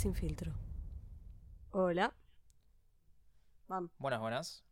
[0.00, 0.52] sin filtro.
[1.72, 2.14] Hola.
[3.68, 3.90] Vamos.
[3.98, 4.64] Buenas, buenas.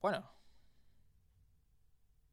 [0.00, 0.28] Bueno,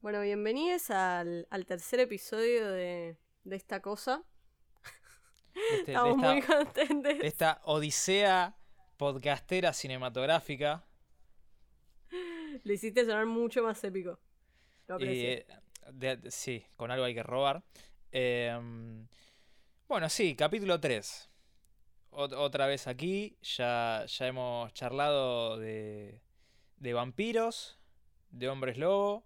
[0.01, 4.23] Bueno, bienvenidos al, al tercer episodio de, de esta cosa.
[5.53, 7.17] este- de Estamos esta, muy contentos.
[7.19, 8.55] de esta odisea
[8.97, 10.85] podcastera cinematográfica.
[12.63, 14.19] Lo hiciste sonar mucho más épico.
[14.87, 15.45] Lo eh,
[15.91, 17.63] de- de- sí, con algo hay que robar.
[18.11, 19.07] Em,
[19.89, 21.29] bueno, sí, capítulo 3.
[22.11, 23.35] otra vez aquí.
[23.41, 26.21] Ya, ya hemos charlado de,
[26.77, 27.79] de vampiros,
[28.29, 29.25] de hombres lobo.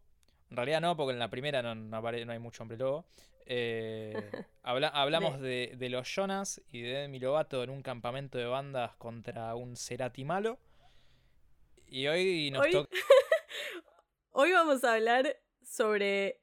[0.49, 3.05] En realidad no, porque en la primera no, no no hay mucho hombre lobo.
[3.45, 4.31] Eh,
[4.61, 8.95] habla- hablamos de, de los Jonas y de Demi Lovato en un campamento de bandas
[8.95, 10.59] contra un Cerati malo.
[11.87, 12.89] Y hoy nos toca.
[14.35, 16.39] Hoy vamos a hablar sobre.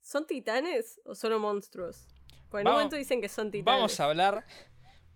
[0.00, 2.09] ¿Son titanes o solo monstruos?
[2.52, 3.64] En un Vamos- momento dicen que son titanes.
[3.78, 4.44] Vamos a hablar.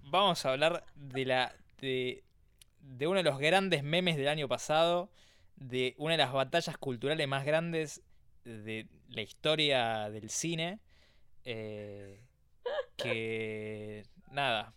[0.05, 1.55] Vamos a hablar de la.
[1.81, 2.23] de.
[2.81, 5.11] de uno de los grandes memes del año pasado.
[5.57, 8.03] De una de las batallas culturales más grandes
[8.45, 10.81] de la historia del cine.
[11.45, 12.21] eh,
[12.97, 14.05] que.
[14.31, 14.75] nada.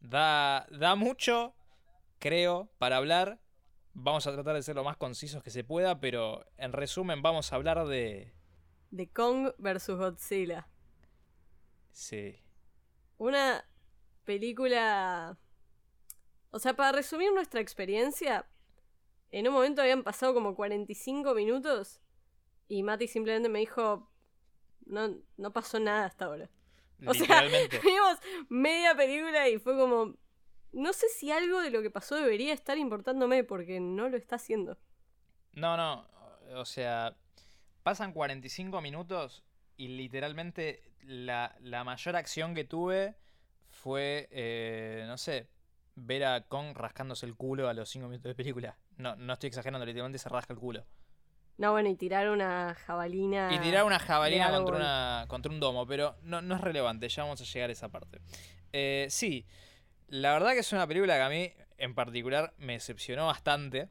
[0.00, 0.66] Da.
[0.70, 1.54] da mucho.
[2.18, 2.68] Creo.
[2.78, 3.38] para hablar.
[3.94, 6.00] Vamos a tratar de ser lo más concisos que se pueda.
[6.00, 8.32] Pero en resumen, vamos a hablar de.
[8.90, 10.66] De Kong versus Godzilla.
[11.92, 12.36] Sí.
[13.18, 13.64] Una
[14.24, 15.38] película.
[16.50, 18.46] O sea, para resumir nuestra experiencia,
[19.30, 22.00] en un momento habían pasado como 45 minutos
[22.68, 24.10] y Mati simplemente me dijo:
[24.86, 26.50] No, no pasó nada hasta ahora.
[27.06, 27.42] O sea.
[27.84, 28.18] Vimos
[28.48, 30.16] media película y fue como.
[30.72, 34.36] No sé si algo de lo que pasó debería estar importándome porque no lo está
[34.36, 34.78] haciendo.
[35.52, 36.06] No, no,
[36.54, 37.14] o sea,
[37.82, 39.44] pasan 45 minutos
[39.82, 43.16] y literalmente la, la mayor acción que tuve
[43.68, 45.48] fue, eh, no sé,
[45.96, 48.76] ver a Kong rascándose el culo a los 5 minutos de película.
[48.96, 50.84] No, no estoy exagerando, literalmente se rasca el culo.
[51.58, 53.52] No, bueno, y tirar una jabalina.
[53.52, 57.24] Y tirar una jabalina contra, una, contra un domo, pero no, no es relevante, ya
[57.24, 58.20] vamos a llegar a esa parte.
[58.72, 59.44] Eh, sí,
[60.06, 63.88] la verdad que es una película que a mí en particular me decepcionó bastante.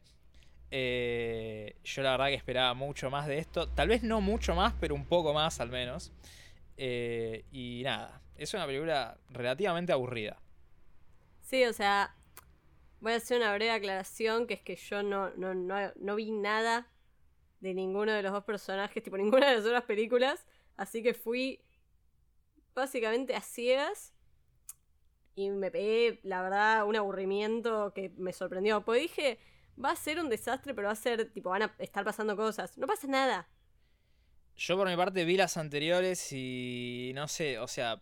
[0.72, 3.68] Eh, yo la verdad que esperaba mucho más de esto.
[3.68, 6.12] Tal vez no mucho más, pero un poco más al menos.
[6.78, 10.40] Eh, y nada, es una película relativamente aburrida.
[11.42, 12.16] Sí, o sea,
[13.02, 16.32] voy a hacer una breve aclaración, que es que yo no, no, no, no vi
[16.32, 16.88] nada
[17.59, 21.62] de ninguno de los dos personajes, tipo ninguna de las otras películas, así que fui
[22.74, 24.14] básicamente a ciegas
[25.36, 28.84] y me pegué, la verdad, un aburrimiento que me sorprendió.
[28.84, 29.40] Pues dije,
[29.84, 32.78] va a ser un desastre, pero va a ser, tipo, van a estar pasando cosas.
[32.78, 33.47] No pasa nada.
[34.56, 38.02] Yo por mi parte vi las anteriores y no sé, o sea,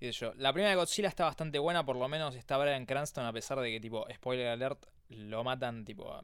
[0.00, 0.34] yo.
[0.36, 3.60] La primera de Godzilla está bastante buena, por lo menos está Bryan Cranston, a pesar
[3.60, 6.22] de que, tipo, spoiler alert, lo matan, tipo, a,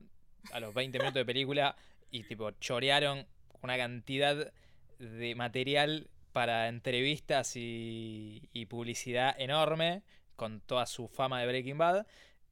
[0.52, 1.76] a los 20 minutos de película
[2.10, 3.26] y, tipo, chorearon
[3.62, 4.52] una cantidad
[4.98, 10.02] de material para entrevistas y, y publicidad enorme,
[10.36, 12.06] con toda su fama de Breaking Bad.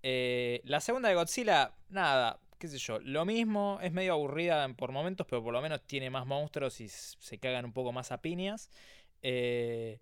[0.09, 4.93] Eh, la segunda de Godzilla, nada, qué sé yo, lo mismo, es medio aburrida por
[4.93, 8.22] momentos, pero por lo menos tiene más monstruos y se cagan un poco más a
[8.22, 8.71] piñas.
[9.22, 9.99] Eh,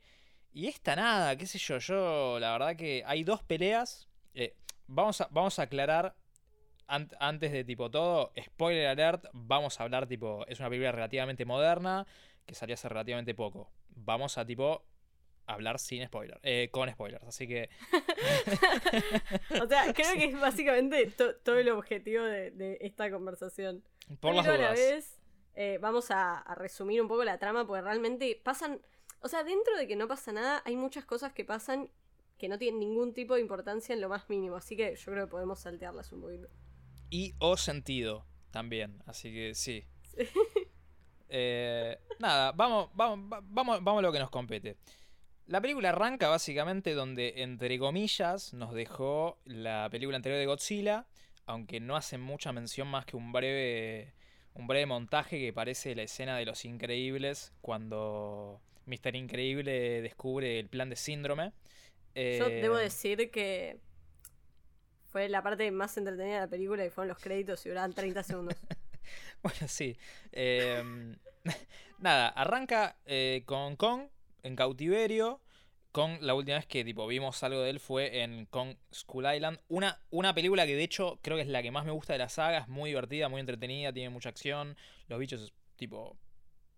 [0.53, 4.07] y esta nada, qué sé yo, yo la verdad que hay dos peleas.
[4.35, 4.55] eh,
[4.87, 6.15] vamos, a, vamos a aclarar
[6.87, 11.47] an- antes de tipo todo, spoiler alert, vamos a hablar tipo, es una película relativamente
[11.47, 12.07] moderna
[12.45, 13.71] que salió hace relativamente poco.
[13.89, 14.85] Vamos a tipo
[15.47, 17.69] hablar sin spoiler, eh, con spoilers, así que
[19.63, 23.83] O sea, creo que es básicamente to- todo el objetivo de, de esta conversación.
[24.21, 24.79] por las Pero a la dudas.
[24.81, 25.21] vez,
[25.55, 28.81] eh, vamos a, a resumir un poco la trama, porque realmente pasan.
[29.21, 31.91] O sea, dentro de que no pasa nada, hay muchas cosas que pasan
[32.39, 34.57] que no tienen ningún tipo de importancia en lo más mínimo.
[34.57, 36.49] Así que yo creo que podemos saltearlas un poquito.
[37.11, 39.03] y o sentido también.
[39.07, 39.85] Así que sí.
[41.29, 44.77] Eh, nada, vamos, vamos, va- vamos, vamos a lo que nos compete.
[45.47, 51.07] La película arranca básicamente donde, entre comillas, nos dejó la película anterior de Godzilla,
[51.47, 54.15] aunque no hace mucha mención más que un breve,
[54.55, 59.17] un breve montaje que parece la escena de Los Increíbles cuando Mr.
[59.17, 61.53] Increíble descubre el plan de síndrome.
[62.39, 63.81] Yo Eh, debo decir que
[65.13, 68.23] fue la parte más entretenida de la película y fueron los créditos y duraban 30
[68.23, 68.57] segundos.
[69.43, 69.95] Bueno, sí.
[70.33, 71.17] Em,
[71.99, 74.09] nada, arranca eh, con Kong
[74.45, 75.41] en cautiverio.
[75.91, 79.59] Kong, la última vez que tipo, vimos algo de él fue en Kong School Island.
[79.69, 82.21] Una, una película que de hecho creo que es la que más me gusta de
[82.21, 82.59] la saga.
[82.59, 84.77] Es muy divertida, muy entretenida, tiene mucha acción.
[85.09, 86.17] Los bichos, tipo,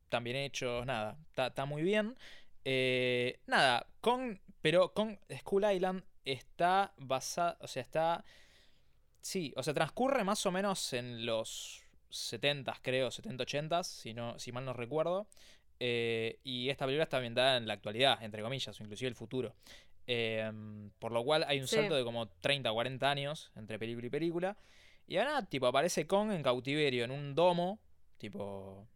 [0.04, 0.86] están bien hechos.
[0.86, 2.16] Nada, está muy bien.
[2.64, 8.24] Eh, nada, Kong pero con Skull Island está basada, o sea, está...
[9.20, 14.36] Sí, o sea, transcurre más o menos en los 70 creo, 70, 80 si, no,
[14.40, 15.28] si mal no recuerdo.
[15.78, 19.54] Eh, y esta película está ambientada en la actualidad, entre comillas, o inclusive el futuro.
[20.06, 24.06] Em, por lo cual hay un salto de como 30 o 40 años entre película
[24.06, 24.56] y película.
[25.08, 27.80] Y ahora, tipo, aparece Kong en cautiverio, en un domo,
[28.18, 28.86] tipo,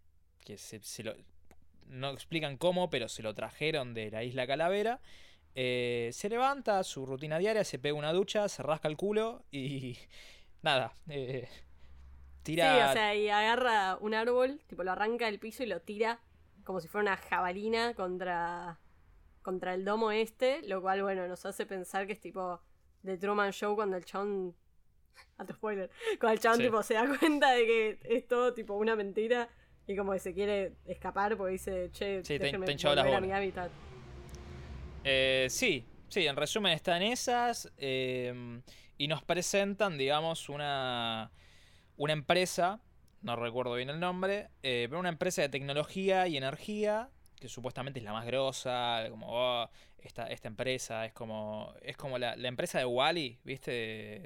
[0.45, 1.15] que se, lo...
[1.87, 5.01] No explican cómo, pero se lo trajeron de la isla Calavera.
[5.55, 9.99] Eh, se levanta, su rutina diaria, se pega una ducha, se rasca el culo y...
[10.63, 11.49] Nada, eh,
[12.43, 12.73] tira...
[12.73, 16.21] Sí, o sea, y agarra un árbol, tipo, lo arranca del piso y lo tira
[16.71, 18.79] como si fuera una jabalina contra,
[19.43, 22.61] contra el domo este, lo cual, bueno, nos hace pensar que es tipo
[23.05, 24.55] The Truman Show cuando el chabón...
[25.37, 25.91] Alto spoiler.
[26.21, 29.49] Cuando el chabón tipo se da cuenta de que es todo tipo una mentira
[29.89, 33.33] y como que se quiere escapar porque dice, che, sí, déjeme te, volver a mi
[33.33, 33.73] hábitat.
[35.03, 38.63] Eh, sí, sí, en resumen están esas eh,
[38.97, 41.33] y nos presentan, digamos, una,
[41.97, 42.81] una empresa
[43.23, 47.99] no recuerdo bien el nombre, eh, pero una empresa de tecnología y energía que supuestamente
[47.99, 49.69] es la más grosa, como oh,
[49.99, 53.71] esta, esta empresa es como es como la, empresa de Wally, ¿viste?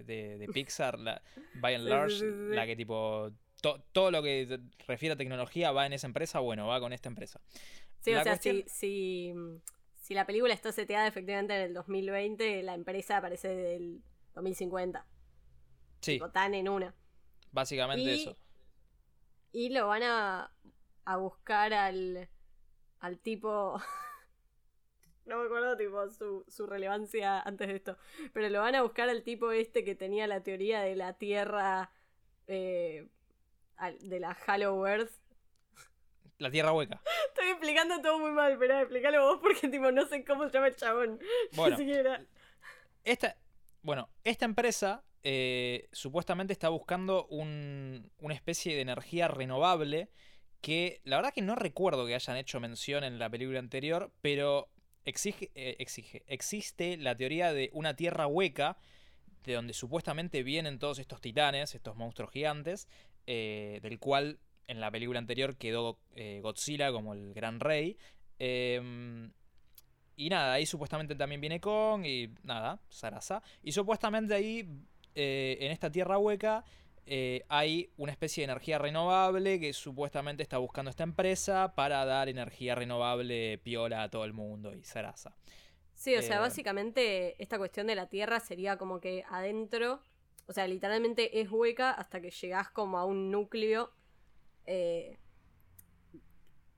[0.05, 1.23] De, Pixar, la,
[1.55, 3.31] by and large, la que tipo
[3.93, 7.41] todo lo que refiere a tecnología va en esa empresa, bueno, va con esta empresa.
[8.01, 13.17] Sí, o sea, si, si, la película está seteada efectivamente en el 2020, la empresa
[13.17, 14.03] aparece del
[14.35, 15.07] 2050.
[16.01, 16.13] Sí.
[16.13, 16.95] Tipo, tan en una.
[17.53, 18.37] Básicamente eso.
[19.55, 20.51] Y lo van a,
[21.05, 22.29] a buscar al,
[22.99, 23.81] al tipo...
[25.27, 27.97] no me acuerdo tipo su, su relevancia antes de esto.
[28.33, 31.93] Pero lo van a buscar al tipo este que tenía la teoría de la Tierra...
[32.49, 33.09] Eh,
[34.01, 35.13] de la Hollow Earth.
[36.39, 37.01] La Tierra hueca.
[37.29, 40.67] Estoy explicando todo muy mal, pero explícalo vos porque tipo no sé cómo se llama
[40.67, 41.21] el chabón.
[41.55, 41.77] Bueno,
[43.05, 43.37] Esta,
[43.83, 50.11] bueno, esta empresa eh, supuestamente está buscando una especie de energía renovable
[50.61, 54.69] que la verdad que no recuerdo que hayan hecho mención en la película anterior, pero
[55.07, 55.77] exige, eh,
[56.27, 58.77] existe la teoría de una tierra hueca,
[59.45, 62.87] de donde supuestamente vienen todos estos titanes, estos monstruos gigantes,
[63.27, 66.01] eh, del cual en la película anterior quedó
[66.43, 67.97] Godzilla como el gran rey.
[68.39, 69.33] Em,
[70.17, 73.43] y nada, ahí supuestamente también viene Kong y nada, Sarasa.
[73.63, 74.67] Y supuestamente ahí
[75.15, 76.65] eh, en esta tierra hueca
[77.07, 82.29] eh, hay una especie de energía renovable que supuestamente está buscando esta empresa para dar
[82.29, 85.35] energía renovable piola a todo el mundo y zaraza.
[85.95, 90.01] Sí, o sea, eh, básicamente esta cuestión de la tierra sería como que adentro,
[90.47, 93.93] o sea, literalmente es hueca hasta que llegás como a un núcleo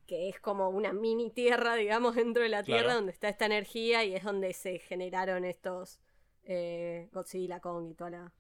[0.07, 4.05] que es como una mini tierra, digamos, dentro de la tierra donde está esta energía
[4.05, 6.01] y es donde se generaron estos
[6.47, 8.33] eh, Godzilla, Kong y toda la.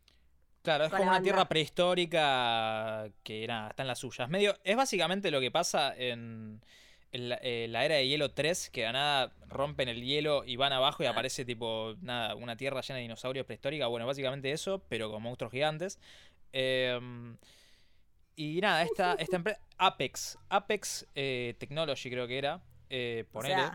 [0.63, 4.29] Claro, es como una tierra prehistórica que nada, está en las suyas.
[4.29, 6.61] Medio, es básicamente lo que pasa en,
[7.13, 11.05] eh, la, era de hielo 3, que a nada rompen el hielo y van abajo
[11.05, 13.87] y aparece tipo nada, una tierra llena de dinosaurios prehistórica.
[13.87, 16.01] Bueno, básicamente eso, pero con monstruos gigantes.
[16.53, 17.37] Em,
[18.35, 22.61] y nada, esta, esta empresa, Apex, Apex eh, Technology creo que era,
[22.91, 23.71] eh, ponele.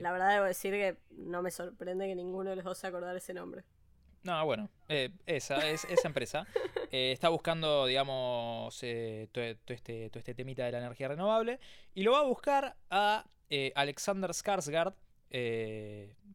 [0.00, 3.18] La verdad debo decir que no me sorprende que ninguno de los dos se acordara
[3.18, 3.64] ese nombre.
[4.22, 6.46] No, bueno, eh, esa, es, esa empresa
[6.92, 11.60] eh, está buscando, digamos, eh, todo, este, todo este temita de la energía renovable
[11.94, 13.24] y lo va a buscar a
[13.74, 14.94] Alexander Skarsgård.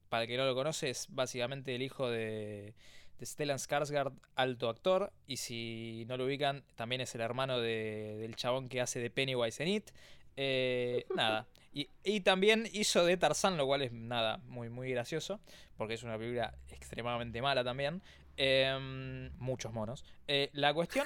[0.10, 2.74] para el que no lo conoce, es básicamente el hijo de,
[3.20, 5.12] de Stellan Skarsgård, alto actor.
[5.28, 9.62] Y si no lo ubican, también es el hermano del chabón que hace de Pennywise
[9.62, 9.92] en It.
[11.16, 15.40] nada, y, también hizo de Tarzán, lo cual es nada, muy, muy gracioso,
[15.76, 18.02] porque es una película extremadamente mala también.
[18.38, 20.06] Em, muchos monos.
[20.28, 21.06] Eh, la cuestión.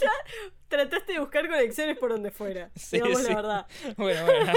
[0.00, 0.10] ya
[0.68, 2.70] trataste de buscar conexiones por donde fuera.
[2.92, 3.66] digamos la verdad.
[3.96, 4.52] Bueno, bueno.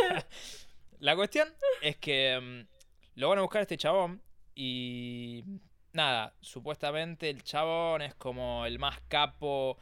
[1.00, 1.48] La cuestión
[1.82, 2.68] es que em,
[3.16, 4.22] lo van a buscar este chabón
[4.56, 5.44] y.
[5.94, 9.78] Nada, supuestamente el chabón es como el más capo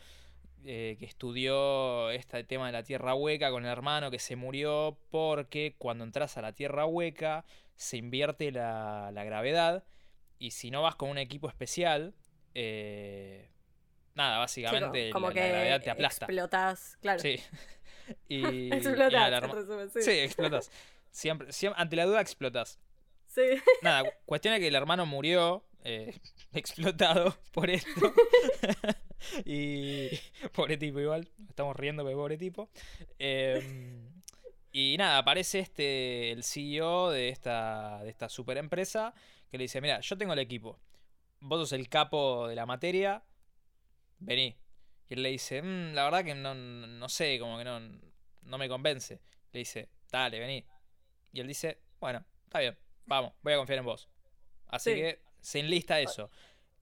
[0.65, 4.98] eh, que estudió este tema de la tierra hueca con el hermano que se murió
[5.10, 7.43] porque cuando entras a la tierra hueca
[7.75, 9.84] se invierte la, gravedad
[10.39, 12.13] y si no vas con un equipo especial,
[12.53, 13.50] eh,
[14.15, 16.25] nada, básicamente la, gravedad te aplasta.
[16.25, 17.20] Explotas, claro.
[17.20, 17.39] Sí.
[18.27, 20.12] y, explotas, sí.
[20.20, 20.72] explotas.
[21.12, 22.79] Siempre, ante la duda explotas.
[23.27, 23.41] Sí.
[23.82, 26.17] Nada, cuestión es que el hermano murió eh,
[26.53, 28.13] explotado por esto.
[29.46, 30.10] y
[30.53, 32.70] pobre tipo igual, estamos riendo, pero pobre tipo.
[33.20, 34.10] Em,
[34.72, 39.13] Y nada, aparece este, el CEO de esta, de esta super empresa
[39.51, 40.80] que le dice, mira, yo tengo el equipo,
[41.39, 43.24] vos sos el capo de la materia,
[44.20, 44.58] vení.
[45.10, 48.58] Y él le dice, "Mm, la verdad que no, no sé, como que no, no
[48.58, 49.20] me convence.
[49.51, 50.65] Le dice, dale, vení.
[51.34, 52.75] Y él dice, bueno, está bien,
[53.06, 54.10] vamos, voy a confiar en vos.
[54.68, 54.96] Así Sí.
[54.96, 56.32] que se enlista eso.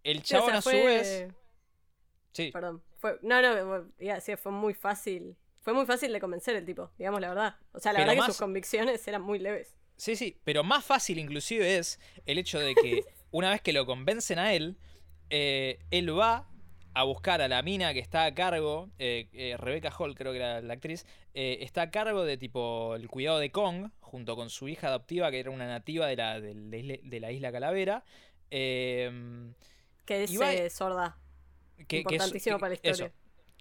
[0.04, 1.34] El chabón a su fue- vez...
[2.34, 2.82] Sí, Perdón.
[2.98, 5.36] Fue, no, no, iba a decir, fue muy fácil.
[5.60, 7.56] Fue muy fácil de convencer el tipo, digamos la verdad.
[7.74, 9.76] O sea, la Pero verdad más- que sus convicciones eran muy leves.
[9.98, 13.86] Sí, sí, pero más fácil inclusive es el hecho de que una vez que lo
[13.86, 14.78] convencen a él,
[15.30, 16.48] eh, él va
[16.94, 20.40] a buscar a la mina que está a cargo, eh, eh, Rebecca Hall creo que
[20.40, 24.50] era la actriz, eh, está a cargo de tipo el cuidado de Kong, junto con
[24.50, 27.52] su hija adoptiva que era una nativa de la, de la isla, de la isla
[27.52, 28.04] Calavera.
[28.50, 31.18] Que es sorda.
[31.88, 33.06] Que, que es- Importantísimo para la historia.
[33.08, 33.16] Eso,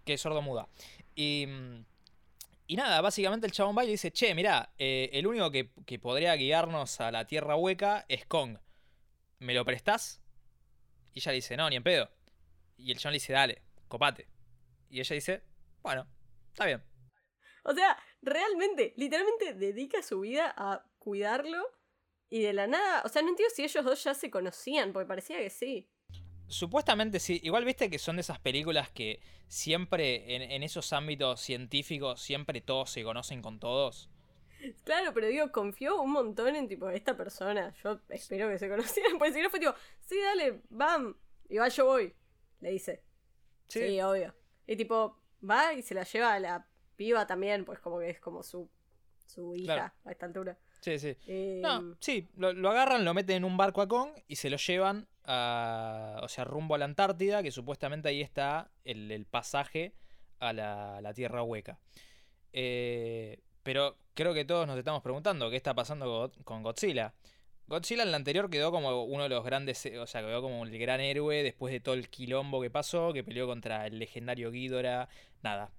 [0.05, 0.69] que es sordo muda.
[1.15, 1.47] Y,
[2.67, 5.71] y nada, básicamente el chabón va y le dice, che, mirá, eh, el único que,
[5.87, 8.59] que podría guiarnos a la tierra hueca es Kong.
[9.39, 10.21] ¿Me lo prestás?
[11.13, 12.11] Y ella le dice, no, ni en pedo.
[12.77, 14.29] Y el chabón le dice, dale, copate.
[14.89, 15.43] Y ella dice,
[15.83, 16.07] bueno,
[16.49, 16.83] está bien.
[17.65, 21.63] O sea, realmente, literalmente dedica su vida a cuidarlo
[22.31, 23.03] y de la nada.
[23.05, 25.90] O sea, no entiendo si ellos dos ya se conocían, porque parecía que sí.
[26.51, 31.41] Supuestamente sí, igual viste que son de esas películas que siempre en, en esos ámbitos
[31.41, 34.11] científicos, siempre todos se conocen con todos.
[34.85, 37.73] Claro, pero digo, confió un montón en tipo esta persona.
[37.83, 39.13] Yo espero que se conocieran.
[39.19, 41.17] Porque si no fue tipo, sí, dale, bam.
[41.49, 42.15] Igual yo voy.
[42.61, 43.03] Le dice.
[43.69, 44.35] Sí, obvio.
[44.67, 45.17] Y tipo,
[45.49, 46.67] va y se la lleva a la
[46.97, 48.69] piba también, pues como que es como su,
[49.27, 49.93] su hija Claro.
[50.05, 50.59] a esta altura.
[50.81, 51.17] Sí, sí.
[51.27, 54.51] Eh, No, sí, lo, lo agarran, lo meten en un barco a Kong y se
[54.51, 59.27] lo llevan a, o sea, rumbo a la Antártida, que supuestamente ahí está el, el
[59.27, 59.93] pasaje
[60.39, 61.79] a la, la Tierra Hueca.
[62.53, 67.15] Eh, pero creo que todos nos estamos preguntando qué está pasando con Godzilla.
[67.67, 70.65] Godzilla en la anterior quedó como uno de los grandes, eh, o sea, quedó como
[70.65, 74.51] el gran héroe después de todo el quilombo que pasó, que peleó contra el legendario
[74.51, 75.09] Ghidorah,
[75.43, 75.71] nada.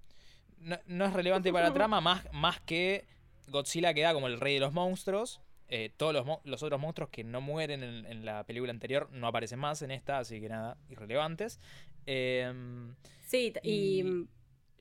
[0.58, 3.04] No, no es relevante para la trama más, más que
[3.48, 5.40] Godzilla queda como el rey de los monstruos.
[5.68, 9.26] Eh, todos los, los otros monstruos que no mueren en, en la película anterior no
[9.26, 11.60] aparecen más en esta, así que nada, irrelevantes.
[12.06, 12.94] Em,
[13.26, 14.28] Sí, y, Y-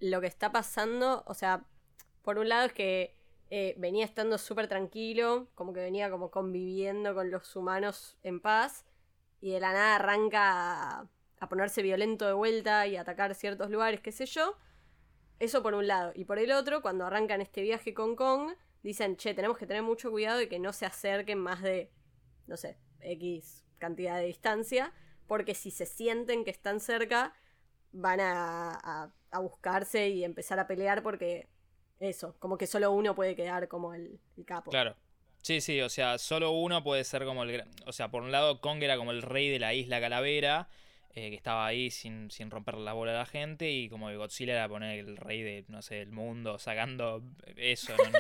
[0.02, 1.66] lo que está pasando, o sea,
[2.24, 3.16] por un lado es que
[3.50, 8.86] eh, venía estando súper tranquilo, como que venía como conviviendo con los humanos en paz,
[9.42, 11.08] y de la nada arranca a,
[11.40, 14.56] a ponerse violento de vuelta y a atacar ciertos lugares, qué sé yo.
[15.42, 16.12] Eso por un lado.
[16.16, 19.82] Y por el otro, cuando arrancan este viaje con Kong, dicen, che, tenemos que tener
[19.84, 21.90] mucho cuidado de que no se acerquen más de,
[22.48, 24.94] no sé, X cantidad de distancia,
[25.28, 27.34] porque si se sienten que están cerca,
[27.92, 31.48] van a, a- buscarse y empezar a pelear porque
[32.00, 34.70] eso, como que solo uno puede quedar como el, el capo.
[34.70, 34.96] claro.
[35.44, 37.64] Sí, sí, o sea, solo uno puede ser como el...
[37.88, 40.70] O sea, por un lado, Kong era como el rey de la isla Calavera,
[41.14, 44.54] eh, que estaba ahí sin, sin romper la bola a la gente, y como Godzilla
[44.54, 47.22] era poner el rey de, no sé, del mundo, sacando
[47.58, 48.20] eso, no, no,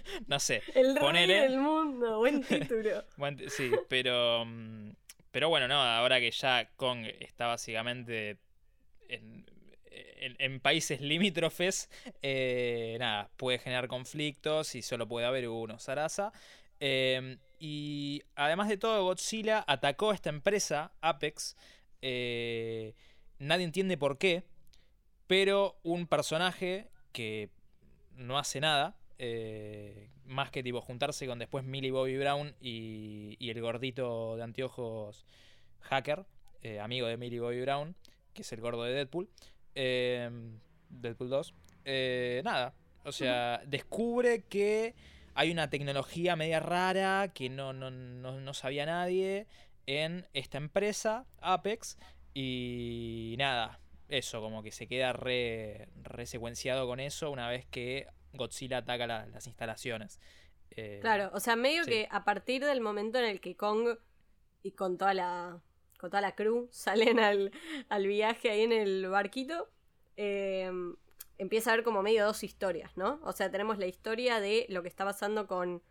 [0.26, 0.62] no sé.
[0.74, 1.40] El rey Ponele.
[1.40, 3.04] del mundo, buen título.
[3.48, 4.44] Sí, pero.
[4.46, 4.90] mm,
[5.30, 8.36] Pero bueno, no, ahora que ya Kong está básicamente
[9.08, 9.44] en,
[10.16, 11.90] en- en países limítrofes,
[12.22, 16.32] eh, nada, puede generar conflictos y solo puede haber uno, Sarasa.
[16.80, 21.56] Eh, y además de todo, Godzilla atacó a esta empresa, Apex.
[22.02, 22.94] Eh,
[23.38, 24.44] nadie entiende por qué,
[25.26, 27.50] pero un personaje que
[28.16, 33.50] no hace nada, eh, más que tipo juntarse con después Millie Bobby Brown y, y
[33.50, 35.24] el gordito de anteojos
[35.80, 36.24] hacker,
[36.62, 37.96] eh, amigo de Millie Bobby Brown,
[38.34, 39.28] que es el gordo de Deadpool,
[39.74, 41.54] Deadpool 2,
[41.84, 44.94] eh, nada, o sea, descubre que
[45.34, 49.46] hay una tecnología media rara que no, no, no, no sabía nadie
[49.86, 51.98] en esta empresa, Apex,
[52.34, 58.06] y nada, eso, como que se queda re, re secuenciado con eso una vez que
[58.32, 60.20] Godzilla ataca la- las instalaciones.
[60.70, 61.90] Eh, Claro, o sea, medio sí.
[61.90, 63.96] que a partir del momento en el que Kong
[64.62, 65.60] y con toda la,
[65.98, 66.68] con toda la crew
[67.16, 67.52] salen al,
[67.88, 69.68] al viaje ahí en el barquito,
[70.16, 70.70] eh,
[71.38, 73.20] empieza a haber como medio dos historias, ¿no?
[73.24, 75.82] O sea, tenemos la historia de lo que está pasando con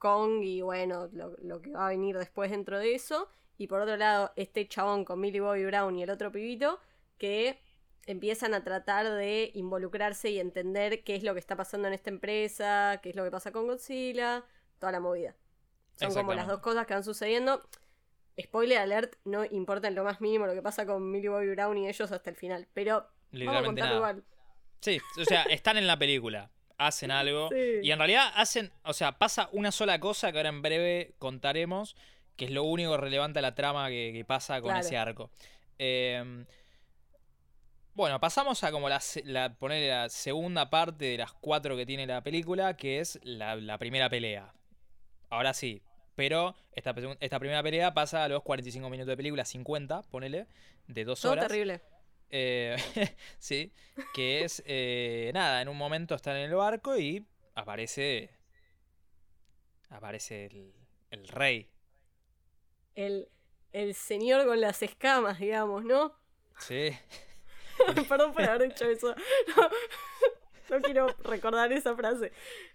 [0.00, 3.28] Kong y bueno, lo, lo que va a venir después dentro de eso.
[3.56, 6.80] Y por otro lado, este chabón con Millie Bobby Brown y el otro pibito
[7.18, 7.60] que
[8.06, 12.10] empiezan a tratar de involucrarse y entender qué es lo que está pasando en esta
[12.10, 14.44] empresa, qué es lo que pasa con Godzilla,
[14.78, 15.36] toda la movida.
[15.96, 17.62] Son como las dos cosas que van sucediendo.
[18.40, 21.76] Spoiler alert, no importa en lo más mínimo lo que pasa con Millie Bobby Brown
[21.76, 22.66] y ellos hasta el final.
[22.72, 23.96] Pero vamos a nada.
[23.96, 24.24] igual.
[24.80, 26.50] Sí, o sea, están en la película.
[26.86, 27.48] Hacen algo.
[27.50, 27.80] Sí.
[27.82, 31.94] Y en realidad hacen, o sea, pasa una sola cosa que ahora en breve contaremos,
[32.36, 34.86] que es lo único relevante a la trama que, que pasa con Claro.
[34.86, 35.30] ese arco.
[35.78, 36.44] Eh,
[37.94, 42.22] bueno, pasamos a como la, se- la, segunda parte de las cuatro que tiene la
[42.22, 44.52] película, que es la, la primera pelea.
[45.28, 45.82] Ahora sí,
[46.14, 50.46] pero esta, esta primera pelea pasa a los 45 minutos de película, 50, ponele,
[50.86, 51.48] de dos Todo horas.
[51.48, 51.80] terrible.
[52.30, 52.76] Eh,
[53.38, 53.72] sí,
[54.14, 58.30] que es eh, nada, en un momento están en el barco y aparece.
[59.88, 60.72] Aparece el,
[61.10, 61.68] el rey.
[62.94, 63.28] El,
[63.72, 66.14] el señor con las escamas, digamos, ¿no?
[66.58, 66.90] Sí.
[68.08, 69.14] Perdón por haber dicho eso.
[69.56, 72.32] No, no quiero recordar esa frase.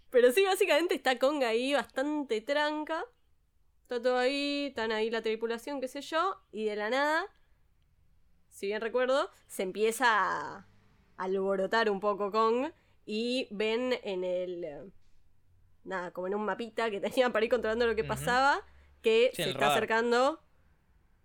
[0.10, 3.06] Pero sí, básicamente está Kong ahí bastante tranca.
[3.84, 6.42] Está todo ahí, están ahí la tripulación, qué sé yo.
[6.52, 7.26] Y de la nada,
[8.56, 10.66] si bien recuerdo, se empieza a
[11.18, 12.72] alborotar un poco Kong.
[13.06, 14.64] Y ven en el.
[14.64, 14.84] eh,
[15.84, 18.62] Nada, como en un mapita que tenían para ir controlando lo que pasaba.
[19.02, 19.78] Que Sí, se está radar.
[19.78, 20.42] acercando.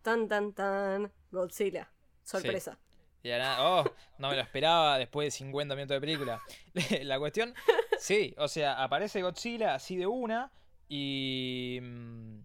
[0.02, 1.12] Tan, tan, tan.
[1.30, 1.90] Godzilla.
[2.24, 2.78] Sorpresa.
[3.22, 3.84] Y de la nada, oh,
[4.18, 6.42] no me lo esperaba después de 50 minutos de película.
[7.02, 7.54] la cuestión,
[7.98, 10.50] sí, o sea, aparece Godzilla así de una
[10.88, 11.78] y.
[11.82, 12.40] mm,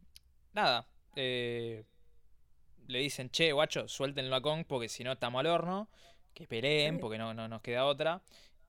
[0.54, 0.88] Nada.
[1.16, 1.86] eh,
[2.88, 5.90] le dicen, che, guacho, suéltenlo a Kong porque si no estamos al horno.
[6.34, 8.22] Que peleen porque no, no nos queda otra.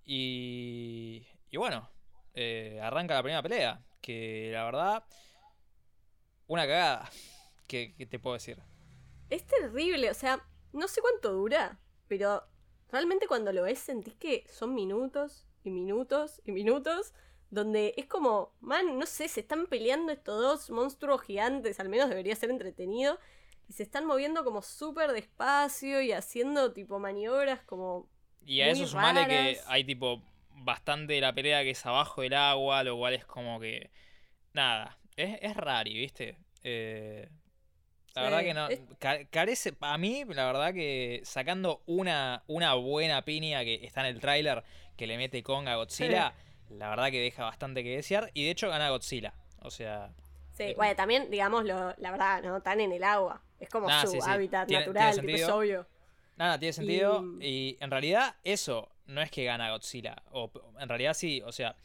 [0.05, 1.27] Y.
[1.51, 1.91] Y bueno,
[2.35, 3.83] eh, arranca la primera pelea.
[4.01, 5.05] Que la verdad.
[6.47, 7.11] Una cagada.
[7.67, 8.59] ¿Qué, qué te puedo decir?
[9.29, 10.41] Es terrible, o sea,
[10.73, 12.45] no sé cuánto dura, pero
[12.93, 17.13] realmente cuando lo ves sentís que son minutos y minutos y minutos,
[17.51, 22.09] donde es como, man, no sé, se están peleando estos dos monstruos gigantes, al menos
[22.09, 23.19] debería ser entretenido,
[23.69, 28.09] y se están moviendo como súper despacio y haciendo tipo maniobras como...
[28.45, 32.23] Y a muy eso sumale que hay tipo bastante de la pelea que es abajo
[32.23, 33.91] del agua, lo cual es como que.
[34.55, 36.39] Nada, es, es rari, ¿viste?
[36.65, 37.29] Eh,
[38.15, 38.69] la Sí, verdad que no.
[38.69, 38.81] es-
[39.31, 39.77] carece.
[39.81, 44.65] A mí, la verdad que sacando una, una buena piña que está en el tráiler
[44.97, 46.35] que le mete Kong a Godzilla,
[46.71, 48.31] la verdad que deja bastante que desear.
[48.35, 49.35] Y de hecho gana Godzilla.
[49.63, 50.13] O sea.
[50.51, 52.57] Sí, Eh, bueno, también, digamos, lo, la verdad, ¿no?
[52.57, 54.29] Están en el agua, es como su sí, sí.
[54.31, 55.87] hábitat Tiene- tiene natural, tipo, es obvio.
[56.37, 57.25] Nada, tiene sentido.
[57.41, 57.77] Y- Y...
[57.81, 60.23] en realidad, eso no es que gana Godzilla.
[60.33, 61.77] O en realidad sí, o sea,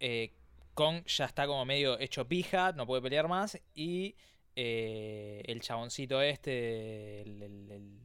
[0.00, 0.32] eh,
[0.74, 3.58] Kong ya está como medio hecho pija, no puede pelear más.
[3.74, 4.14] Y
[4.54, 8.00] eh, el chaboncito este, el, el, el, el-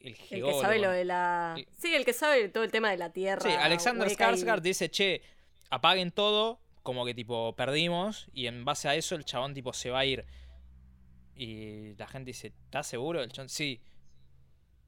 [0.00, 1.56] el El que sabe lo de la...
[1.76, 3.42] Sí, el que sabe todo el tema de la tierra.
[3.42, 5.22] Sí, Alexander y- Skarsgård dice, che,
[5.70, 8.28] apaguen todo, como que tipo perdimos.
[8.32, 10.24] Y en base a eso el chabón tipo se va a ir.
[11.40, 13.22] Y la gente dice, ¿estás seguro?
[13.22, 13.80] El chabón, sí.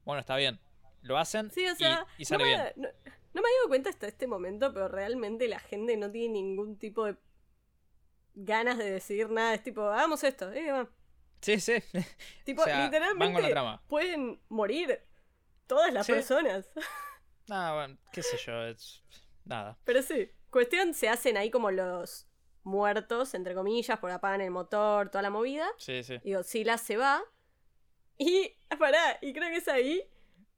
[0.03, 0.59] Bueno, está bien.
[1.01, 2.73] Lo hacen Sí, o y- sea, y, sale no, me, bien.
[2.75, 2.89] no,
[3.33, 6.77] no me he dado cuenta hasta este momento, pero realmente la gente no tiene ningún
[6.77, 7.15] tipo de
[8.35, 9.53] ganas de decir nada.
[9.53, 10.51] Es tipo, hagamos esto.
[10.51, 10.89] Eh, va.
[11.41, 11.73] Sí, sí.
[12.45, 13.81] Tipo, O sea, van con la literalmente trama.
[13.87, 14.99] pueden morir
[15.67, 16.11] todas las Sí.
[16.11, 16.69] personas.
[17.47, 18.63] Nada, bueno, qué sé yo.
[18.65, 19.01] es-
[19.45, 19.77] Nada.
[19.85, 22.27] Pero sí, cuestión, se hacen ahí como los
[22.63, 25.67] muertos, entre comillas, por apagan el motor, toda la movida.
[25.77, 26.19] Sí, sí.
[26.23, 27.23] Y Godzilla se va.
[28.17, 30.03] Y, pará, y creo que es ahí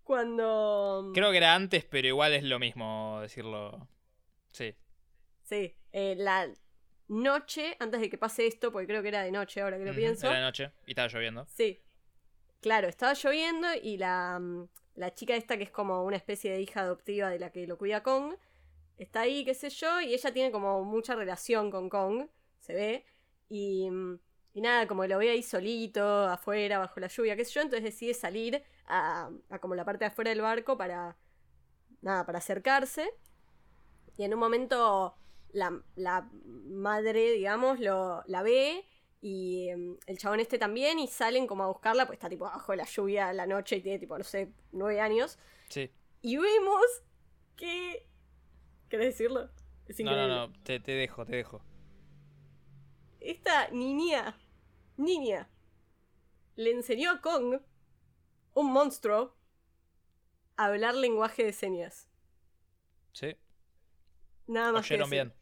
[0.03, 1.11] cuando...
[1.13, 3.87] Creo que era antes, pero igual es lo mismo decirlo.
[4.51, 4.75] Sí.
[5.43, 6.49] Sí, eh, la
[7.07, 9.93] noche, antes de que pase esto, porque creo que era de noche ahora que lo
[9.93, 10.27] pienso.
[10.27, 11.45] Era de noche y estaba lloviendo.
[11.47, 11.79] Sí.
[12.61, 16.61] Claro, estaba lloviendo y la, mm, la chica esta, que es como una especie de
[16.61, 18.35] hija adoptiva de la que lo cuida Kong,
[19.03, 22.27] está ahí, qué sé yo, y ella tiene como mucha relación con Kong,
[22.59, 23.05] se ve.
[23.49, 24.19] Y, mm,
[24.53, 27.83] y nada, como lo ve ahí solito, afuera, bajo la lluvia, qué sé yo, entonces
[27.83, 31.17] decide salir a, a como la parte de afuera del barco para,
[32.01, 33.09] nada, para acercarse.
[34.17, 35.15] Y en un momento
[35.53, 38.85] la, la madre, digamos, lo, la ve
[39.21, 42.75] y em, el chabón este también y salen como a buscarla, pues está tipo bajo
[42.75, 45.39] la lluvia la noche y tiene tipo, no sé, nueve años.
[45.69, 45.89] Sí.
[46.21, 46.83] Y vemos
[47.55, 48.05] que...
[48.93, 49.49] ¿Querés decirlo?
[49.87, 50.53] Es No, no, no.
[50.61, 51.65] Te, te dejo, te dejo.
[53.19, 54.37] Esta niña,
[54.97, 55.49] niña,
[56.55, 57.59] le enseñó a Kong,
[58.53, 59.35] un monstruo,
[60.57, 62.07] a hablar lenguaje de señas.
[63.13, 63.35] Sí.
[64.45, 65.09] Nada más que Oyeron decir.
[65.09, 65.33] bien.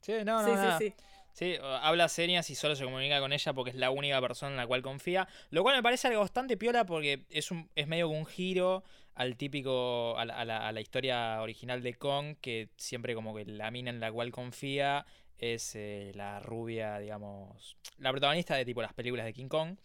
[0.00, 0.48] Sí, no, no.
[0.48, 0.78] sí, nada.
[0.78, 0.94] sí, sí.
[1.36, 4.56] Sí, habla señas y solo se comunica con ella porque es la única persona en
[4.56, 5.28] la cual confía.
[5.50, 8.82] Lo cual me parece algo bastante piola porque es, un, es medio un giro
[9.14, 13.34] al típico, a la, a la- a la historia original de Kong, que siempre como
[13.34, 15.04] que la mina en la cual confía
[15.36, 19.76] es eh, la rubia, digamos, la protagonista de tipo las películas de King Kong.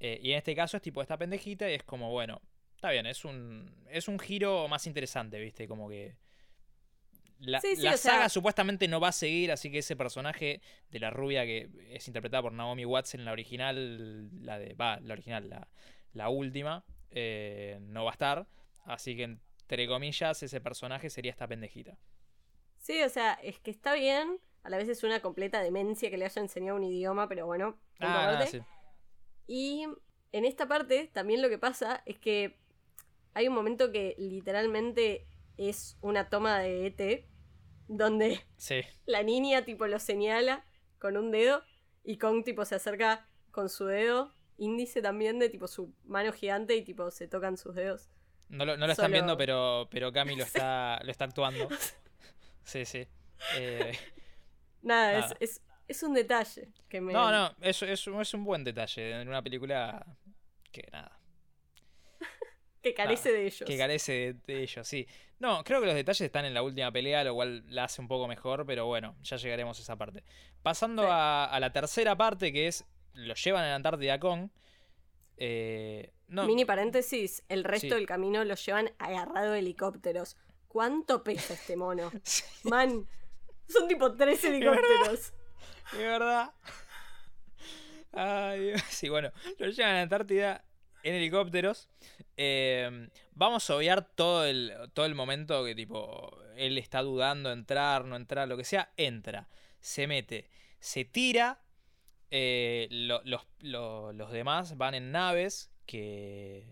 [0.00, 2.40] Eh, y en este caso es tipo esta pendejita y es como, bueno,
[2.74, 5.68] está bien, es un, es un giro más interesante, ¿viste?
[5.68, 6.16] Como que
[7.38, 9.96] la, Sí, sí, la o sea- saga supuestamente no va a seguir, así que ese
[9.96, 14.74] personaje de la rubia que es interpretada por Naomi Watts en la original, la de,
[14.74, 15.68] va, la original, la,
[16.12, 18.46] la última, eh, no va a estar.
[18.84, 21.98] Así que, entre comillas, ese personaje sería esta pendejita.
[22.78, 24.38] Sí, o sea, es que está bien.
[24.62, 27.78] A la vez es una completa demencia que le haya enseñado un idioma, pero bueno.
[27.98, 28.58] Ah, nada, aparte.
[28.58, 28.64] sí.
[29.48, 29.86] Y
[30.32, 32.56] en esta parte también lo que pasa es que
[33.34, 37.26] hay un momento que literalmente es una toma de ET
[37.88, 38.80] donde Sí.
[39.04, 40.64] la niña tipo lo señala
[40.98, 41.62] con un dedo
[42.04, 46.74] y Kong tipo se acerca con su dedo índice también de tipo su mano gigante
[46.76, 48.08] y tipo se tocan sus dedos.
[48.48, 51.68] No lo, no lo están viendo, pero, pero Cami lo está, lo está actuando.
[52.64, 53.06] Sí, sí.
[53.56, 53.92] Eh,
[54.82, 55.36] Nada, Nada.
[55.38, 57.12] Es, es, es un detalle que me...
[57.12, 60.04] no, no, es, es, es un buen detalle en una película
[60.72, 61.16] que nada.
[62.86, 63.64] Que carece de ellos.
[63.66, 65.06] Que carece de, de ello, sí.
[65.40, 68.06] No, creo que los detalles están en la última pelea, lo cual la hace un
[68.08, 70.22] poco mejor, pero bueno, ya llegaremos a esa parte.
[70.62, 71.08] Pasando Sí.
[71.10, 74.52] a, a la tercera parte, que es, lo llevan a la Antártida con...
[75.36, 77.94] eh, no, Mini paréntesis, el resto Sí.
[77.94, 80.36] del camino lo llevan agarrado de helicópteros.
[80.68, 82.10] ¿Cuánto pesa este mono?
[82.22, 83.06] sí, Man,
[83.68, 85.32] son tipo tres helicópteros.
[85.92, 86.52] de verdad.
[88.12, 88.82] Ay, Dios.
[88.88, 90.64] Sí, bueno, lo llevan a la Antártida
[91.02, 91.88] en helicópteros.
[92.36, 98.04] Eh, vamos a obviar todo el, todo el momento que tipo él está dudando entrar,
[98.04, 99.48] no entrar, lo que sea, entra,
[99.80, 100.48] se mete,
[100.80, 101.60] se tira.
[102.30, 106.66] eh, lo- los, lo- los demás van en naves que,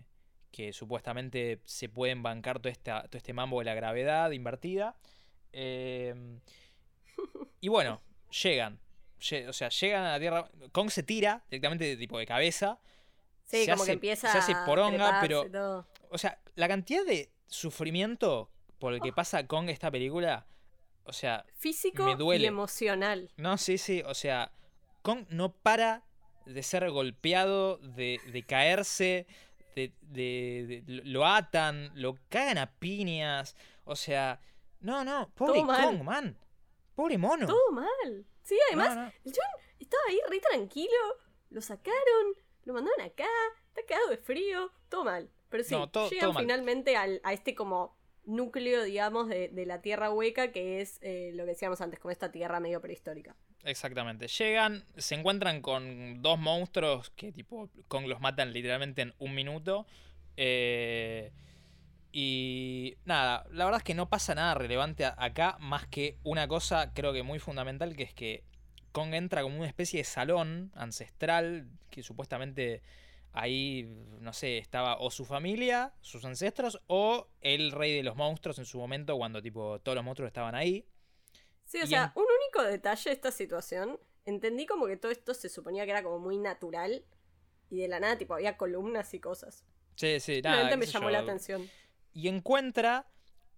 [0.51, 4.95] que supuestamente se pueden bancar todo, esta, todo este mambo de la gravedad invertida.
[5.53, 6.13] Eh,
[7.61, 8.01] y bueno,
[8.43, 8.79] llegan.
[9.21, 10.49] Lle- O sea, llegan a la Tierra.
[10.71, 12.79] Kong se tira directamente de tipo de cabeza.
[13.45, 15.87] Sí, Se como hace- que empieza se hace a poronga, treparse pero- todo.
[16.09, 20.45] O sea, la cantidad de sufrimiento por el que pasa Kong esta película.
[21.03, 22.43] O sea, Físico me duele.
[22.43, 23.29] y emocional.
[23.37, 24.01] no, sí, sí.
[24.05, 24.51] O sea,
[25.03, 26.03] Kong no para
[26.45, 29.27] de ser golpeado, de, de caerse,
[29.75, 33.55] de, de- de- lo atan, lo cagan a piñas.
[33.83, 34.39] O sea,
[34.79, 35.83] no, no, pobre Todo mal.
[35.85, 36.37] Kong, man.
[36.95, 37.45] Pobre mono.
[37.45, 38.25] Todo mal.
[38.43, 39.11] Sí, además, No, no.
[39.25, 40.97] el chabón estaba ahí re tranquilo,
[41.49, 42.33] lo sacaron,
[42.65, 43.27] lo mandaron acá,
[43.69, 45.29] está cagado de frío, todo mal.
[45.49, 49.65] Pero sí, No, todo- llegan todo finalmente al- a este como núcleo, digamos, de, de
[49.67, 53.35] la tierra hueca, que es eh, lo que decíamos antes, como esta tierra medio prehistórica.
[53.63, 54.27] Exactamente.
[54.27, 59.85] Llegan, se encuentran con dos monstruos que tipo Kong los matan literalmente en un minuto.
[60.37, 61.31] Eh,
[62.11, 66.93] y nada, la verdad es que no pasa nada relevante acá más que una cosa
[66.93, 68.43] creo que muy fundamental que es que
[68.95, 72.81] Kong entra como una especie de salón ancestral que supuestamente
[73.33, 73.83] ahí,
[74.21, 78.65] no sé, estaba o su familia, sus ancestros o el rey de los monstruos en
[78.65, 80.87] su momento cuando tipo todos los monstruos estaban ahí.
[81.65, 85.11] Sí, o Y sea, en- un único detalle de esta situación, entendí como que todo
[85.11, 87.03] esto se suponía que era como muy natural
[87.69, 89.65] y de la nada, tipo, había columnas y cosas.
[89.95, 90.75] Sí, sí, nada.
[90.77, 91.69] Me llamó yo, la atención.
[92.13, 93.07] y encuentra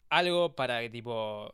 [0.09, 1.51] algo para que tipo,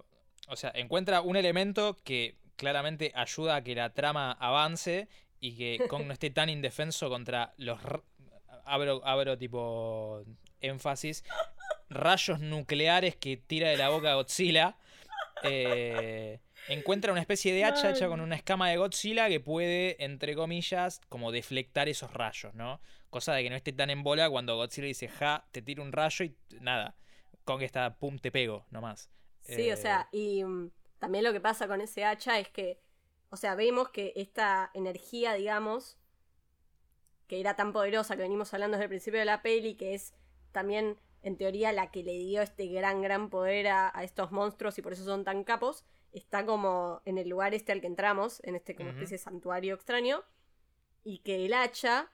[0.47, 5.09] o sea, encuentra un elemento que claramente ayuda a que la trama avance
[5.41, 7.77] y que Kong no esté tan indefenso contra los
[8.65, 10.23] abro abro tipo
[10.61, 11.25] énfasis
[11.89, 14.77] rayos nucleares que tira de la boca Godzilla.
[15.43, 20.35] Eh, encuentra una especie de hacha hecha con una escama de Godzilla que puede, entre
[20.35, 22.79] comillas, como deflectar esos rayos, ¿no?
[23.09, 25.91] Cosa de que no esté tan en bola cuando Godzilla dice, ja, te tiro un
[25.91, 26.95] rayo y nada.
[27.43, 29.09] Kong está, pum, te pego, nomás.
[29.41, 30.71] Sí, Eh, o sea, y mm,
[31.03, 32.79] también lo que pasa con ese hacha es que,
[33.29, 35.97] o sea, vemos que esta energía, digamos,
[37.27, 40.13] que era tan poderosa que venimos hablando desde el principio de la peli, que es
[40.53, 44.77] también, en teoría, la que le dio este gran, gran poder a, a estos monstruos
[44.77, 48.41] y por eso son tan capos, está como en el lugar este al que entramos,
[48.45, 50.23] en este como especie de santuario extraño,
[51.03, 52.13] y que el hacha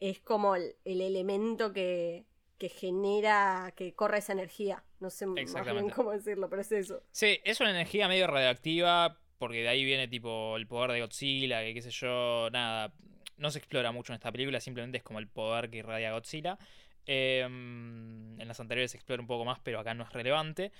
[0.00, 2.26] es como el, el elemento que,
[2.58, 4.82] que genera, que corre esa energía.
[5.00, 7.02] No sé más bien cómo decirlo, pero es eso.
[7.12, 11.62] Sí, es una energía medio radioactiva, porque de ahí viene tipo el poder de Godzilla,
[11.62, 12.92] que qué sé yo, nada.
[13.36, 16.58] No se explora mucho en esta película, simplemente es como el poder que irradia Godzilla.
[17.06, 20.72] Eh, en las anteriores se explora un poco más, pero acá no es relevante.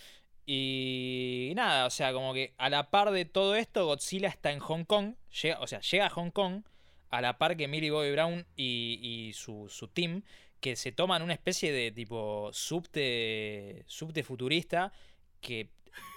[0.45, 4.59] Y nada, o sea, como que a la par de todo esto, Godzilla está en
[4.59, 5.15] Hong Kong.
[5.43, 6.63] Llega, o sea, llega a Hong Kong
[7.11, 10.23] a la par que Millie Bobby Brown y, y su, su team,
[10.61, 14.93] que se toman una especie de tipo subte, subte futurista,
[15.41, 15.69] que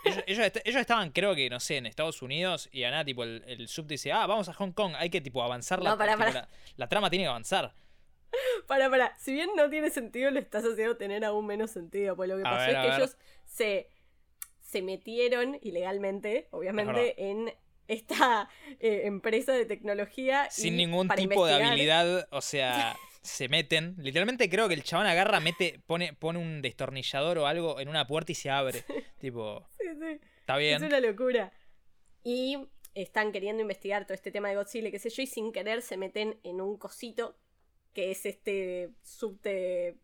[0.06, 3.06] ellos, ellos, est- ellos estaban, creo que, no sé, en Estados Unidos y a nada,
[3.06, 5.92] tipo, el, el subte dice, ah, vamos a Hong Kong, hay que tipo avanzar la,
[5.92, 6.34] No, pará, tipo, pará.
[6.34, 7.74] la, la trama tiene que avanzar.
[8.68, 12.16] Para, para, si bien no tiene sentido, lo estás haciendo tener aún menos sentido.
[12.16, 12.98] Pues lo que A pasó ver, es que ver.
[13.00, 13.90] ellos se,
[14.62, 17.54] se metieron ilegalmente, obviamente, en
[17.90, 18.48] esta
[18.80, 20.48] eh, empresa de tecnología.
[20.50, 23.96] Sin ningún tipo de habilidad, o sea, se meten.
[23.98, 28.08] Literalmente creo que el chabón agarra, mete, pone, pone un destornillador o algo en una
[28.08, 28.84] puerta y se abre.
[29.20, 29.68] tipo.
[29.80, 30.20] Sí, sí.
[30.40, 30.76] Está bien.
[30.76, 31.52] Es una locura.
[32.24, 32.58] Y
[32.94, 35.98] están queriendo investigar todo este tema de Godzilla, qué sé yo, y sin querer se
[35.98, 37.38] meten en un cosito
[37.94, 39.98] que es este subte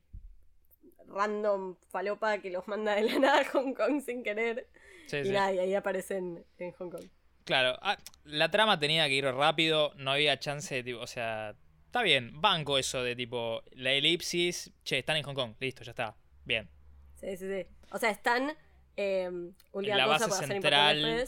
[1.08, 4.67] random falopa que los manda de la nada a Hong Kong sin querer.
[5.12, 7.06] y nada, y ahí aparecen en Hong Kong.
[7.45, 11.56] Claro, ah, la trama tenía que ir rápido, no había chance, de, o sea,
[11.88, 15.91] está bien, banco eso de tipo, la elipsis, che, están en Hong Kong, listo, ya
[15.91, 16.69] está, bien.
[17.15, 17.65] Sí, sí, sí.
[17.91, 18.56] O sea, están,
[18.95, 21.28] eh, en la base central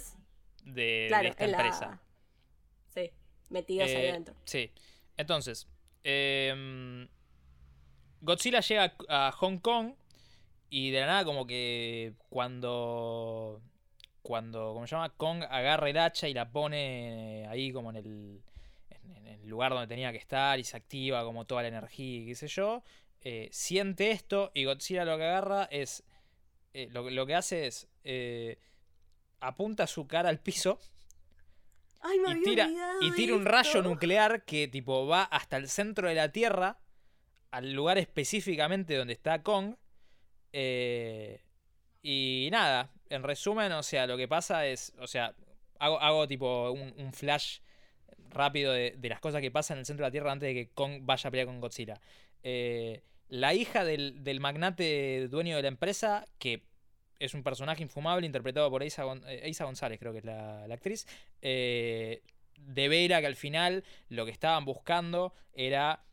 [0.63, 1.99] de, esta empresa.
[2.93, 3.11] Sí,
[3.49, 4.35] metidos ahí eh, adentro.
[4.43, 4.71] Sí,
[5.17, 5.67] entonces,
[6.03, 7.07] eh,
[8.21, 9.93] Godzilla llega a Hong Kong
[10.69, 13.61] y de la nada como que cuando
[14.21, 15.09] cuando, ¿cómo se llama?
[15.09, 18.41] Kong agarra el hacha y la pone ahí como en el,
[19.15, 22.25] en, el lugar donde tenía que estar y se activa como toda la energía y
[22.27, 22.83] qué sé yo,
[23.21, 26.03] eh, siente esto y Godzilla lo que agarra es,
[26.73, 28.57] eh, lo, que hace es, eh,
[29.39, 30.79] apunta su cara al piso.
[32.03, 32.69] y, tira,
[33.01, 36.79] y tira un rayo nuclear que tipo va hasta el centro de la Tierra,
[37.51, 39.75] al lugar específicamente donde está Kong.
[42.01, 45.35] y nada, en resumen, o sea, lo que pasa es, o sea,
[45.79, 47.59] hago, hago tipo un, flash
[48.29, 50.69] rápido de, las cosas que pasan en el centro de la Tierra antes de que
[50.73, 51.99] Kong vaya a pelear con Godzilla.
[52.43, 56.63] Eh, la hija del, magnate dueño de la empresa, que
[57.19, 61.05] es un personaje infumable interpretado por Isa, eh, González, creo que es la, actriz,
[61.41, 62.21] eh,
[62.57, 66.03] de Vera que al final lo que estaban buscando era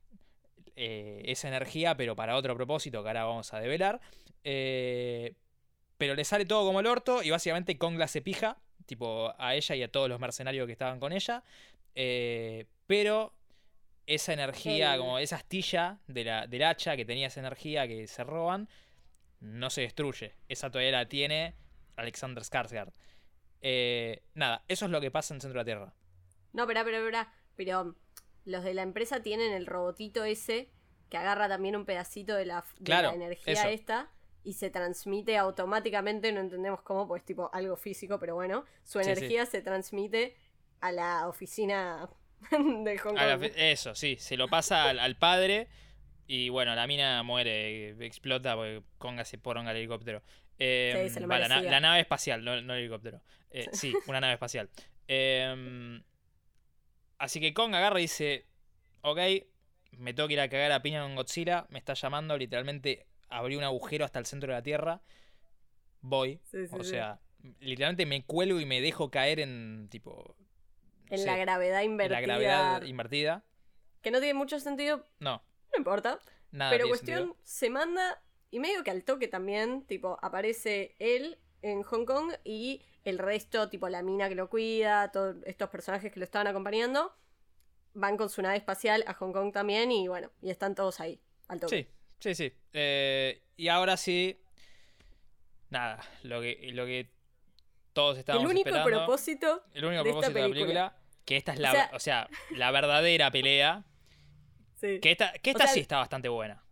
[0.74, 3.98] esa energía, pero para otro propósito que ahora vamos a develar.
[4.42, 9.74] Pero le sale todo como el orto y básicamente Kong la cepija, tipo a ella
[9.74, 11.42] y a todos los mercenarios que estaban con ella.
[11.96, 13.32] Eh, pero
[14.06, 18.22] esa energía, como esa astilla de la, del hacha que tenía esa energía que se
[18.22, 18.68] roban,
[19.40, 20.34] no se destruye.
[20.48, 21.54] Esa todavía la tiene
[21.96, 22.92] Alexander Skarsgård.
[23.62, 25.94] Eh, nada, eso es lo que pasa en Centro de la Tierra.
[26.52, 27.96] No, pero, pero, pero, pero
[28.44, 30.70] los de la empresa tienen el robotito ese
[31.10, 32.64] que agarra también un pedacito de la,
[33.12, 34.10] energía esta
[34.42, 39.46] y se transmite automáticamente, no entendemos cómo, pues tipo algo físico, pero bueno, su energía
[39.46, 40.36] se transmite
[40.86, 42.08] a la oficina
[42.50, 43.50] de Hong Kong.
[43.56, 45.68] eso, sí, se lo pasa al, padre
[46.26, 50.22] y bueno, la mina muere, explota porque Kong se poronga el helicóptero.
[50.58, 53.20] Em, la, nave espacial, no, el helicóptero.
[53.50, 54.70] Eh, sí, una nave espacial.
[55.06, 56.02] Em,
[57.18, 58.46] así que Kong agarra y dice,
[59.02, 59.18] ok,
[59.92, 63.56] me tengo que ir a cagar a piña con Godzilla, me está llamando literalmente abrí
[63.56, 65.02] un agujero hasta el centro de la Tierra,
[66.00, 66.40] voy.
[66.70, 67.20] o sea,
[67.60, 70.36] literalmente me cuelgo y me dejo caer en tipo...
[71.08, 72.20] En la gravedad invertida.
[72.20, 73.44] En la gravedad invertida.
[74.02, 75.06] Que no tiene mucho sentido.
[75.18, 75.42] No.
[75.72, 76.18] No importa.
[76.50, 81.82] Nada Pero cuestión, se manda y medio que al toque también, tipo, aparece él en
[81.82, 86.20] Hong Kong y el resto, tipo la mina que lo cuida, todos estos personajes que
[86.20, 87.14] lo estaban acompañando,
[87.94, 91.20] van con su nave espacial a Hong Kong también y bueno, y están todos ahí,
[91.48, 91.76] al toque.
[91.76, 92.52] Sí, Sí, sí.
[92.72, 94.40] Eh, y ahora sí.
[95.68, 97.10] Nada, lo que, lo que
[97.96, 99.64] todos estamos El único propósito.
[99.72, 100.96] El único propósito de la película.
[101.24, 101.90] Que esta es la.
[101.94, 103.86] O sea, la verdadera pelea.
[104.74, 105.00] Sí.
[105.00, 106.62] Que esta, que esta sí está bastante buena.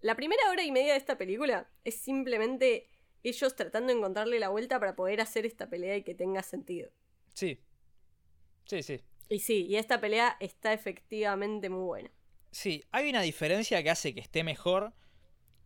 [0.00, 2.88] La primera hora y media de esta película es simplemente
[3.22, 6.90] ellos tratando de encontrarle la vuelta para poder hacer esta pelea y que tenga sentido.
[7.34, 7.60] Sí.
[8.64, 9.02] Sí, sí.
[9.28, 12.10] Y sí, y esta pelea está efectivamente muy buena.
[12.50, 14.94] Sí, hay una diferencia que hace que esté mejor.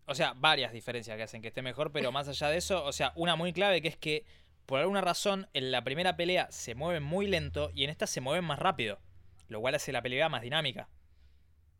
[0.06, 2.92] O sea, varias diferencias que hacen que esté mejor, pero más allá de eso, o
[2.92, 4.24] sea, una muy clave que es que
[4.70, 8.20] por alguna razón en la primera pelea se mueven muy lento y en esta se
[8.20, 9.00] mueven más rápido,
[9.48, 10.88] lo cual hace la pelea más dinámica.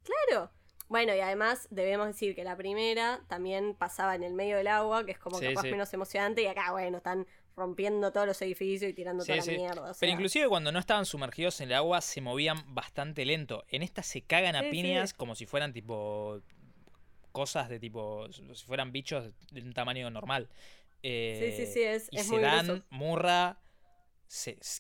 [0.03, 0.51] Claro.
[0.89, 5.07] Bueno, y además debemos decir que la primera también pasaba en el medio del agua,
[5.07, 8.95] que es como capaz menos emocionante, y acá, bueno, están rompiendo todos los edificios y
[8.95, 9.93] tirando toda la mierda.
[10.01, 13.65] Pero inclusive cuando no estaban sumergidos en el agua se movían bastante lento.
[13.69, 16.43] En esta se cagan a piñas como si fueran tipo
[17.31, 20.49] cosas de tipo, si fueran bichos de un tamaño normal.
[21.03, 23.59] Sí, sí, sí, es, y se dan murra.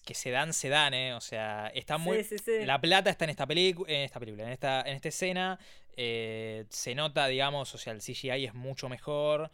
[0.04, 1.14] que se dan, se dan, ¿eh?
[1.14, 2.24] O sea, está muy.
[2.64, 5.58] La plata está en esta película, en esta película, en esta, en esta escena.
[5.96, 9.50] Eh, se nota, digamos, o sea, el CGI es mucho mejor.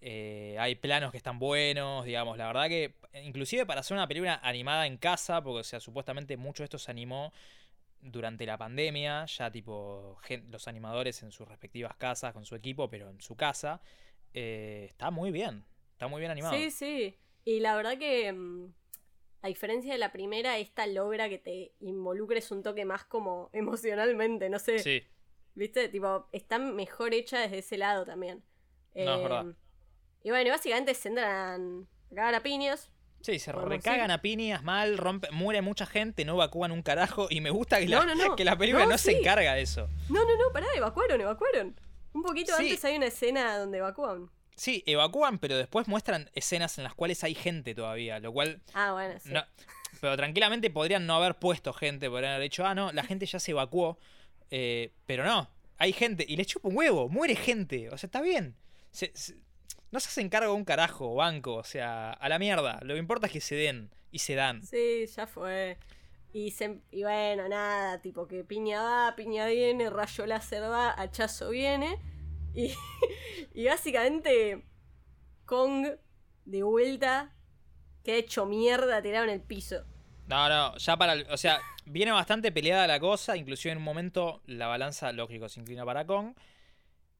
[0.00, 2.36] Eh, hay planos que están buenos, digamos.
[2.36, 6.36] La verdad que, inclusive para hacer una película animada en casa, porque, o sea, supuestamente
[6.36, 7.32] mucho de esto se animó
[8.04, 10.18] durante la pandemia, ya tipo
[10.50, 13.80] los animadores en sus respectivas casas con su equipo, pero en su casa,
[14.34, 16.54] eh, está muy bien, está muy bien animado.
[16.54, 17.16] Sí, sí.
[17.44, 18.72] Y la verdad que, mm,
[19.42, 24.48] a diferencia de la primera, esta logra que te involucres un toque más como emocionalmente,
[24.48, 24.78] no sé.
[24.78, 25.02] Sí.
[25.54, 25.88] ¿Viste?
[25.88, 28.42] Tipo, está mejor hecha desde ese lado también.
[28.94, 29.48] No, es verdad.
[29.50, 29.54] Eh,
[30.24, 32.90] Y bueno, básicamente se entran a cagar a piñas.
[33.20, 37.26] Sí, se recagan a piñas mal, rompe, muere mucha gente, no evacúan un carajo.
[37.30, 38.36] Y me gusta que la, No, no, no.
[38.36, 39.88] que la película no, se encarga de eso.
[40.10, 41.78] No, no, no, pará, evacuaron, evacuaron.
[42.12, 42.64] Un poquito Sí.
[42.64, 44.30] antes hay una escena donde evacúan.
[44.56, 48.92] Sí, evacúan, pero después muestran escenas en las cuales hay gente todavía, lo cual Ah,
[48.92, 49.30] bueno, sí.
[49.32, 49.42] no.
[50.00, 53.38] Pero tranquilamente podrían no haber puesto gente, podrían haber dicho, ah, no, la gente ya
[53.38, 53.98] se evacuó.
[54.50, 58.20] eh, pero no, hay gente y le chupa un huevo, muere gente, o sea, está
[58.20, 58.54] bien.
[58.92, 59.34] Se- se-
[59.90, 62.78] no se hacen cargo un carajo, banco, o sea, a la mierda.
[62.82, 64.62] Lo que importa es que se den y se dan.
[64.64, 65.78] Sí, ya fue.
[66.32, 71.50] Y, se, y bueno, nada, tipo que piña va, piña viene, rayo láser va, hachazo
[71.50, 71.96] viene.
[72.54, 72.72] Y,
[73.52, 74.64] y básicamente
[75.46, 75.86] Kong
[76.44, 77.34] de vuelta
[78.04, 79.84] queda hecho mierda tirado en el piso.
[80.26, 81.12] No, no, ya para.
[81.14, 83.36] el- O sea, viene bastante peleada la cosa.
[83.36, 86.34] Inclusive en un momento la balanza, lógico, se inclina para Kong.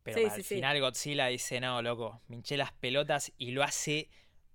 [0.03, 0.55] Pero Sí, para sí, el sí.
[0.57, 4.11] final Godzilla dice, no, loco, me hinché las pelotas y lo hace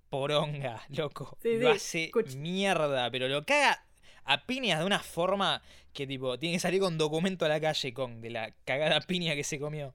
[0.10, 1.38] poronga, loco.
[1.44, 3.86] Lo hace mierda, pero lo caga
[4.26, 5.62] a piñas de una forma
[5.94, 9.36] que tipo, tiene que salir con documento a la calle Kong, de la cagada piña
[9.36, 9.94] que se comió.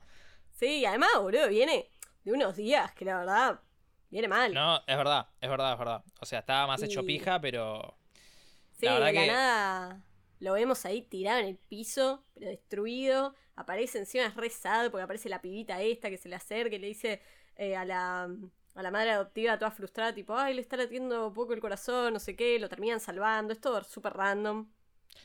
[0.54, 1.88] Sí, y además, boludo, viene
[2.24, 3.60] de unos días que la verdad
[4.08, 4.54] viene mal.
[4.54, 6.04] No, es verdad, es verdad, es verdad.
[6.20, 7.96] O sea, estaba más hecho Y- pija, pero...
[8.72, 10.04] Sí, La de la que- nada
[10.40, 13.34] lo vemos ahí tirado en el piso, pero destruido.
[13.56, 16.78] Aparece encima, es re sad, porque aparece la pibita esta que se le acerca y
[16.78, 17.20] le dice
[17.56, 18.24] eh, a, la,
[18.74, 22.18] a la madre adoptiva toda frustrada, tipo, ay, le está latiendo poco el corazón, no
[22.18, 23.52] sé qué, lo terminan salvando.
[23.52, 24.68] Es todo súper random.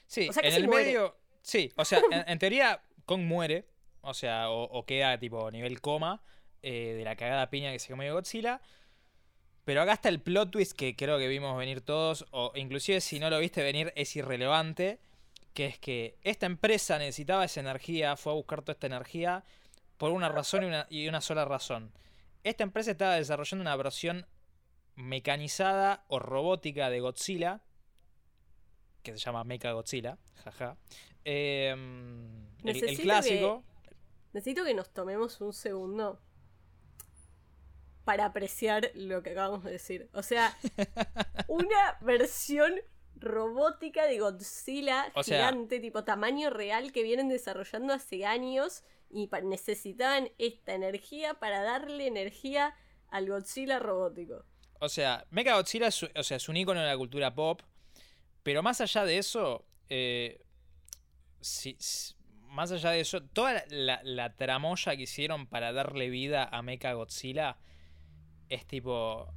[0.05, 0.85] Sí, O sea, en el muere.
[0.85, 1.15] medio.
[1.41, 3.67] Sí, o sea, en, en teoría, Kong muere.
[4.01, 6.21] O sea, o, o queda tipo nivel coma
[6.62, 8.62] eh, de la cagada piña que se comió Godzilla.
[9.65, 12.25] Pero acá está el plot twist que creo que vimos venir todos.
[12.31, 14.99] O inclusive si no lo viste venir, es irrelevante.
[15.53, 19.43] Que es que esta empresa necesitaba esa energía, fue a buscar toda esta energía
[19.97, 21.91] por una razón y una, y una sola razón.
[22.43, 24.25] Esta empresa estaba desarrollando una versión
[24.95, 27.62] mecanizada o robótica de Godzilla
[29.03, 30.77] que se llama Mecha Godzilla, jaja.
[31.25, 31.75] Eh,
[32.63, 33.63] el- clásico.
[34.33, 36.19] Necesito que nos tomemos un segundo
[38.05, 40.09] para apreciar lo que acabamos de decir.
[40.13, 40.57] O sea,
[41.47, 42.73] una versión
[43.15, 49.29] robótica de Godzilla O sea- gigante, tipo tamaño real, que vienen desarrollando hace años y
[49.43, 52.75] necesitaban esta energía para darle energía
[53.09, 54.45] al Godzilla robótico.
[54.79, 57.61] O sea, Mecha Godzilla es, o sea, es un icono de la cultura pop.
[58.43, 60.41] Pero más allá de eso, eh,
[61.41, 62.15] si- si-
[62.49, 66.93] más allá de eso, toda la, la- tramoya que hicieron para darle vida a Mecha
[66.93, 67.57] Godzilla
[68.49, 69.31] es tipo.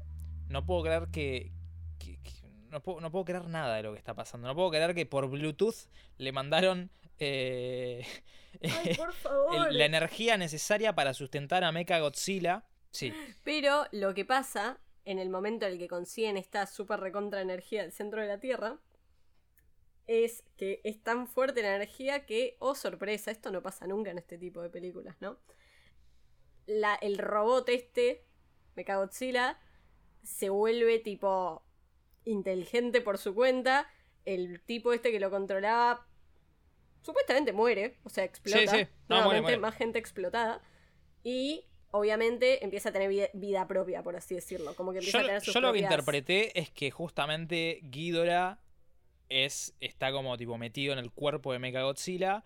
[0.49, 1.53] No puedo creer que.
[1.99, 2.33] que- que-
[2.71, 4.49] no, puedo, no puedo creer nada de lo que está pasando.
[4.49, 6.91] No puedo creer que por Bluetooth le mandaron.
[7.19, 8.05] eh,
[8.63, 9.69] Ay, por favor.
[9.69, 12.65] el- la energía necesaria para sustentar a Mecha Godzilla.
[12.91, 17.41] Sí, Pero lo que pasa en el momento en el que consiguen esta super recontra
[17.41, 18.79] energía del centro de la Tierra
[20.07, 24.19] es que es tan fuerte la energía que, oh sorpresa, esto no pasa nunca en
[24.19, 25.39] este tipo de películas, ¿no?
[26.67, 28.25] La, el robot este,
[28.75, 29.59] Mechagodzilla,
[30.23, 31.65] se vuelve tipo
[32.25, 33.89] inteligente por su cuenta.
[34.25, 36.07] El tipo este que lo controlaba
[37.03, 38.59] supuestamente muere, o sea, explota.
[38.59, 38.89] Sí, sí.
[39.09, 40.63] No, muere, más gente explotada.
[41.25, 44.75] Y obviamente empieza a tener vida, vida propia, por así decirlo.
[44.77, 48.61] Como que empieza Yo, a tener sus yo lo que interpreté es que justamente Ghidorah
[49.33, 52.45] es, está como tipo metido en el cuerpo de Mechagodzilla,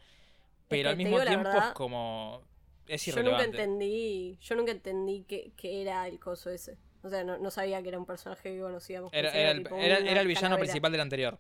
[0.68, 2.42] pero que al mismo tiempo verdad, es como...
[2.87, 3.63] Es Yo nunca irrelevante.
[3.63, 6.77] entendí, yo nunca entendí que, que era el coso ese.
[7.02, 9.13] O sea, no, no sabía que era un personaje que conocíamos.
[9.13, 10.60] Era, era el, tipo era- era el villano calavera.
[10.65, 11.38] principal del anterior.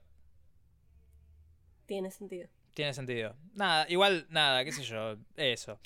[1.86, 2.48] Tiene sentido.
[2.74, 3.36] Tiene sentido.
[3.54, 5.78] Nada, igual, nada, qué sé yo, eso.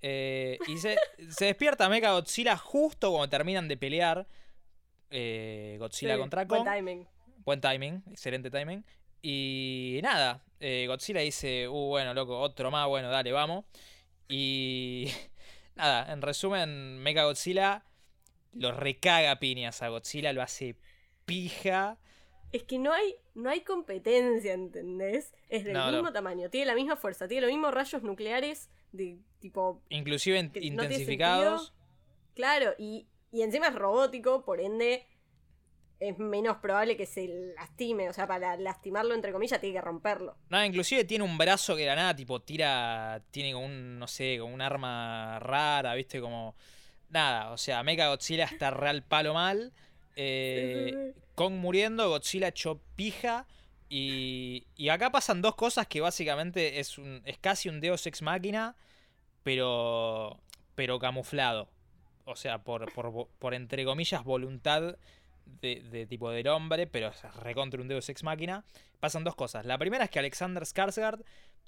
[0.00, 0.96] Eh, y se,
[1.30, 4.26] se despierta Mecha Godzilla justo cuando terminan de pelear
[5.10, 6.74] eh, Godzilla Sí, contra buen Kong.
[6.74, 7.06] timing.
[7.44, 8.84] Buen timing, excelente timing.
[9.22, 13.64] Y nada, eh, Godzilla dice, uh, bueno, loco, otro más, bueno, dale, vamos.
[14.28, 15.08] Y
[15.76, 17.84] nada, en resumen, Mecha Godzilla
[18.52, 20.76] lo recaga a piñas a Godzilla, lo hace
[21.24, 21.98] pija.
[22.52, 25.34] Es que no hay, no hay competencia, ¿entendés?
[25.48, 25.98] Es del No, no.
[25.98, 29.82] mismo tamaño, tiene la misma fuerza, tiene los mismos rayos nucleares de tipo.
[29.90, 31.74] Inclusive no intensificados.
[32.34, 35.06] Claro, y, y encima es robótico, por ende
[36.00, 38.08] es menos probable que se lastime.
[38.08, 40.36] O sea, para lastimarlo, entre comillas, tiene que romperlo.
[40.48, 43.22] No, inclusive tiene un brazo que de la nada, tipo, tira.
[43.30, 46.20] Tiene como un, no sé, como un arma rara, ¿viste?
[46.20, 46.54] Como.
[47.10, 49.72] Nada, o sea, Mecha Godzilla está real palo mal.
[50.14, 51.14] Eh.
[51.34, 53.46] Kong muriendo, Godzilla hecho pija.
[53.88, 58.20] Y, y acá pasan dos cosas que básicamente es, un, es casi un Deus Ex
[58.20, 58.76] Máquina,
[59.42, 60.38] pero,
[60.74, 61.70] pero camuflado.
[62.26, 64.98] O sea, por, por, por entre comillas voluntad
[65.60, 67.10] de, de tipo del hombre, pero
[67.42, 68.64] recontra un Deus Ex Máquina.
[69.00, 69.64] Pasan dos cosas.
[69.66, 71.24] La primera es que Alexander Skarsgård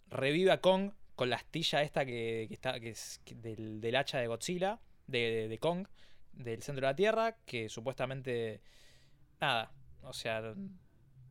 [0.09, 4.18] revive a Kong con la astilla esta que, que está que es del, del hacha
[4.18, 5.87] de Godzilla, de- de Kong,
[6.33, 8.61] del centro de la Tierra, que supuestamente...
[9.41, 9.72] Nada,
[10.03, 10.55] o sea,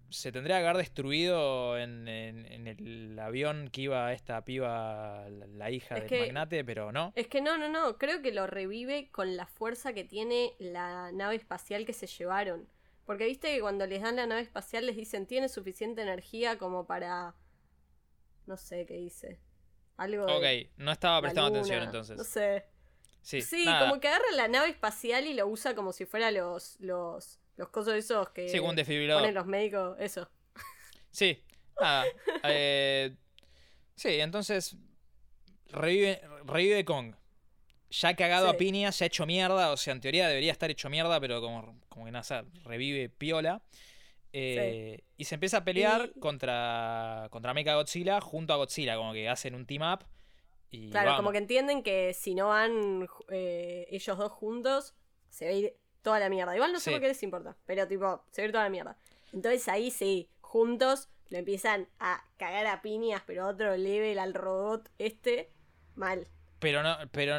[0.09, 5.47] se tendría que haber destruido en, en- en el avión que iba esta piba, la,
[5.47, 7.11] la hija Es del que- magnate, pero no.
[7.15, 7.97] Es que no, no, no.
[7.97, 12.67] Creo que lo revive con la fuerza que tiene la nave espacial que se llevaron.
[13.05, 16.85] Porque viste que cuando les dan la nave espacial les dicen tiene suficiente energía como
[16.85, 17.33] para.
[18.45, 19.39] No sé qué dice.
[19.97, 22.17] Algo de Ok, no estaba prestando atención entonces.
[22.17, 22.65] No sé.
[23.21, 23.87] Sí, Sí, nada.
[23.89, 26.79] como que agarra la nave espacial y lo usa como si fuera los.
[26.79, 27.38] los.
[27.59, 29.21] Los cosos esos que Sí, como un desfibrilador.
[29.21, 29.95] ponen los médicos.
[29.99, 30.27] Eso.
[31.11, 31.43] Sí,
[31.79, 32.05] nada.
[32.45, 33.15] eh,
[33.95, 34.75] sí, entonces
[35.67, 37.15] revive, revive Kong.
[37.91, 38.57] Ya cagado a Sí.
[38.57, 39.71] piña, ya hecho mierda.
[39.71, 43.61] O sea, en teoría debería estar hecho mierda, pero como, como que nada, revive piola.
[44.31, 49.11] Eh, Y se empieza a pelear Y- contra, contra Mecha Godzilla junto a Godzilla, como
[49.11, 50.05] que hacen un team up.
[50.71, 51.19] Y Claro, vamos.
[51.21, 54.93] como que entienden que si no van eh, ellos dos juntos,
[55.29, 55.75] se va a ir
[56.09, 56.55] toda la mierda.
[56.55, 56.91] Igual no sé Sí.
[56.91, 58.97] por qué les importa, pero tipo, se va a ir toda la mierda.
[59.31, 64.89] Entonces ahí sí, juntos lo empiezan a cagar a piñas, pero otro level al robot
[64.97, 65.51] este,
[65.95, 66.27] mal.
[66.59, 67.37] Pero no, pero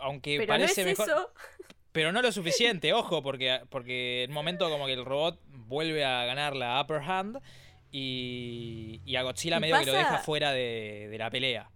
[0.00, 1.08] aunque Pero parece no es mejor.
[1.10, 1.32] eso.
[1.92, 6.04] Pero no lo suficiente, ojo, porque, porque en un momento como que el robot vuelve
[6.04, 7.40] a ganar la upper hand
[7.90, 11.70] y, y a Godzilla Y medio que lo deja fuera de, de la pelea.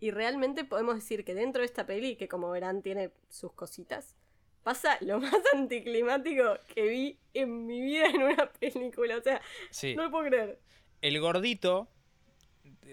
[0.00, 4.16] Y realmente podemos decir que dentro de esta peli, que como verán tiene sus cositas,
[4.62, 9.16] pasa lo más anticlimático que vi en mi vida en una película.
[9.16, 9.40] O sea,
[9.70, 9.94] Sí.
[9.94, 10.58] no lo puedo creer.
[11.00, 11.88] El gordito,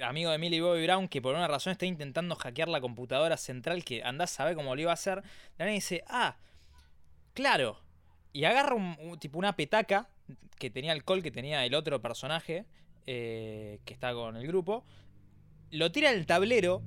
[0.02, 3.84] amigo de Millie Bobby Brown, que por una razón está intentando hackear la computadora central,
[3.84, 5.26] que andás a saber cómo lo iba a hacer, de
[5.58, 6.38] repente dice, ah,
[7.34, 7.80] claro.
[8.34, 10.08] Y agarra un, un- tipo una petaca
[10.58, 12.66] que tenía alcohol, que tenía el otro personaje
[13.08, 14.84] eh, que está con el grupo,
[15.72, 16.82] lo tira al tablero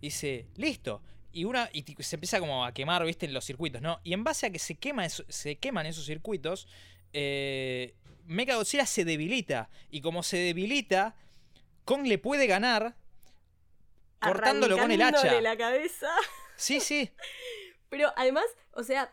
[0.00, 1.02] y dice, listo.
[1.32, 4.00] Y, una, y se empieza como a quemar, viste, en los circuitos, ¿no?
[4.02, 6.66] Y en base a que se, quema eso- se queman esos circuitos,
[7.12, 7.94] eh,
[8.26, 9.70] Mecha Godzilla se debilita.
[9.90, 11.16] Y como se debilita,
[11.84, 12.96] Kong le puede ganar
[14.20, 15.40] cortándolo con el hacha.
[15.40, 16.08] La cabeza.
[16.56, 17.10] Sí, sí.
[17.88, 19.12] Pero además, o sea,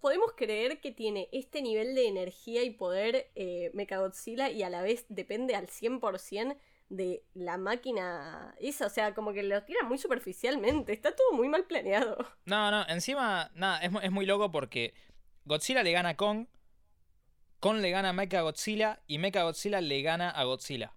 [0.00, 4.82] podemos creer que tiene este nivel de energía y poder eh, Mechagodzilla y a la
[4.82, 6.56] vez depende al 100%
[6.88, 8.86] de la máquina esa.
[8.86, 10.92] O sea, como que lo tira muy superficialmente.
[10.92, 12.16] Está todo muy mal planeado.
[12.46, 14.94] No, no, encima, nada, es, es muy loco porque
[15.44, 16.46] Godzilla le gana a Kong,
[17.60, 20.92] Kong le gana a Mecha Godzilla y Mecha Godzilla le gana a Godzilla.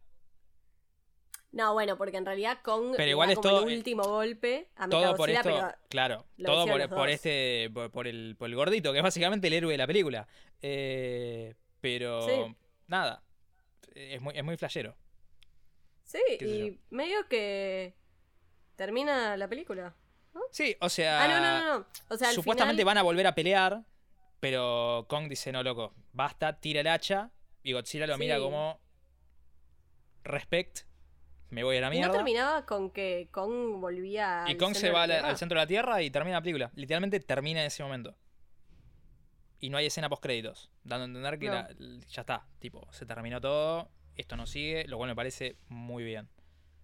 [1.52, 4.70] No, bueno, porque en realidad Kong Pero le igual es como todo- el último golpe
[4.76, 8.48] a Todo por Mechagodzilla, esto, pero claro, todo por, por este, por, por el, por
[8.50, 10.28] el gordito, que es básicamente el héroe de la película.
[10.62, 12.56] Eh, pero, Sí.
[12.86, 13.24] nada,
[13.96, 14.96] es muy, es muy flashero.
[16.10, 17.94] Sí, y medio que
[18.76, 19.94] termina la película.
[20.52, 21.88] Sí, o sea, Ah, no, no, no.
[22.10, 23.84] O sea, supuestamente final- van a volver a pelear,
[24.40, 27.32] pero Kong dice, no, loco, basta, tira el hacha,
[27.62, 28.80] y Godzilla lo mira como,
[30.24, 30.82] respect,
[31.50, 32.14] me voy a la Y no mierda.
[32.14, 35.30] terminaba con que Kong volvía Y Kong se va al, la Tierra?
[35.30, 36.72] al centro de la Tierra y termina la película.
[36.76, 38.16] Literalmente termina en ese momento.
[39.60, 41.54] Y no hay escena post créditos, dando a entender que No.
[41.54, 41.70] la-
[42.08, 43.90] ya está, tipo, se terminó todo,
[44.20, 46.30] esto no sigue, lo cual me parece muy bien.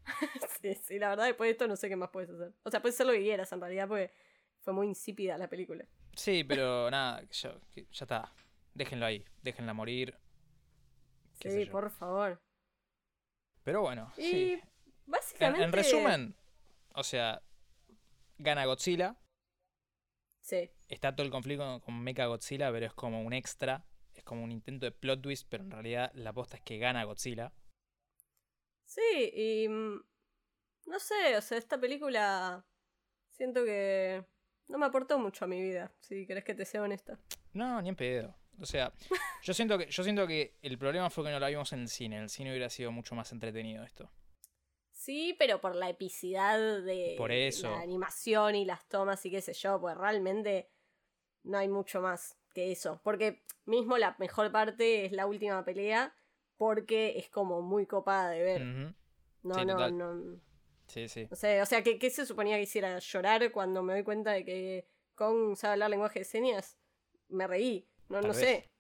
[0.62, 2.54] Sí, sí, la verdad, después de esto no sé qué más puedes hacer.
[2.64, 4.12] O sea, puedes hacer lo que quieras en realidad, porque
[4.62, 5.86] fue muy insípida la película.
[6.16, 7.56] Sí, pero nada, ya,
[7.92, 8.34] está.
[8.74, 10.18] Déjenlo ahí, déjenla morir.
[11.40, 12.42] Sí, por favor.
[13.64, 14.54] Pero bueno, Y sí.
[14.54, 14.62] En,
[15.06, 15.64] básicamente.
[15.66, 16.36] en resumen,
[16.94, 17.44] o sea,
[18.38, 19.18] gana Godzilla.
[20.42, 20.72] Sí.
[20.88, 23.86] Está todo el conflicto con Mecha Godzilla, pero es como un extra.
[24.26, 27.54] Como un intento de plot twist, pero en realidad la posta es que gana Godzilla.
[28.84, 29.68] Sí, y.
[29.70, 30.04] mm,
[30.88, 32.66] No sé, o sea, esta película.
[33.30, 34.26] Siento que.
[34.68, 37.20] No me aportó mucho a mi vida, si querés que te sea honesta.
[37.54, 38.36] No, ni en pedo.
[38.60, 38.92] O sea,
[39.44, 41.88] yo siento que, yo siento que el problema fue que no la vimos en el
[41.90, 42.18] cine.
[42.18, 44.10] En el cine hubiera sido mucho más entretenido esto.
[44.92, 47.70] Sí, pero por la epicidad de Por eso.
[47.70, 50.72] la animación y las tomas y qué sé yo, pues realmente
[51.44, 53.00] no hay mucho más que eso.
[53.04, 56.16] Porque mismo la mejor parte es la última pelea,
[56.58, 58.62] porque es como muy copada de ver.
[59.44, 59.98] No, sí, no, total.
[59.98, 60.42] no.
[60.88, 61.28] Sí, sí.
[61.30, 62.98] No sé, o sea, ¿qué, qué se suponía que hiciera?
[62.98, 66.80] ¿Llorar cuando me doy cuenta de que Kong sabe hablar lenguaje de señas?
[67.28, 67.88] me reí.
[68.08, 68.38] No, Tal no vez.
[68.40, 68.72] sé.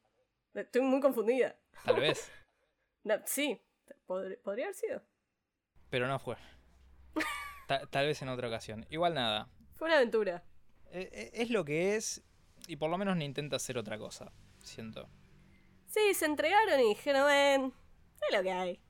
[0.53, 1.59] Estoy muy confundida.
[1.83, 2.31] Tal vez,
[3.03, 3.59] No, sí,
[4.07, 5.01] pod- podría haber sido.
[5.89, 6.37] pero no fue.
[7.67, 8.85] Ta- tal vez en otra ocasión.
[8.89, 9.49] Igual nada.
[9.75, 10.43] Fue una aventura.
[10.91, 12.23] E- e- Es lo que es
[12.67, 14.31] y por lo menos ni intenta hacer otra cosa.
[14.59, 15.09] Siento.
[15.87, 17.73] Sí, se entregaron y dijeron, ven,
[18.29, 18.81] es lo que hay.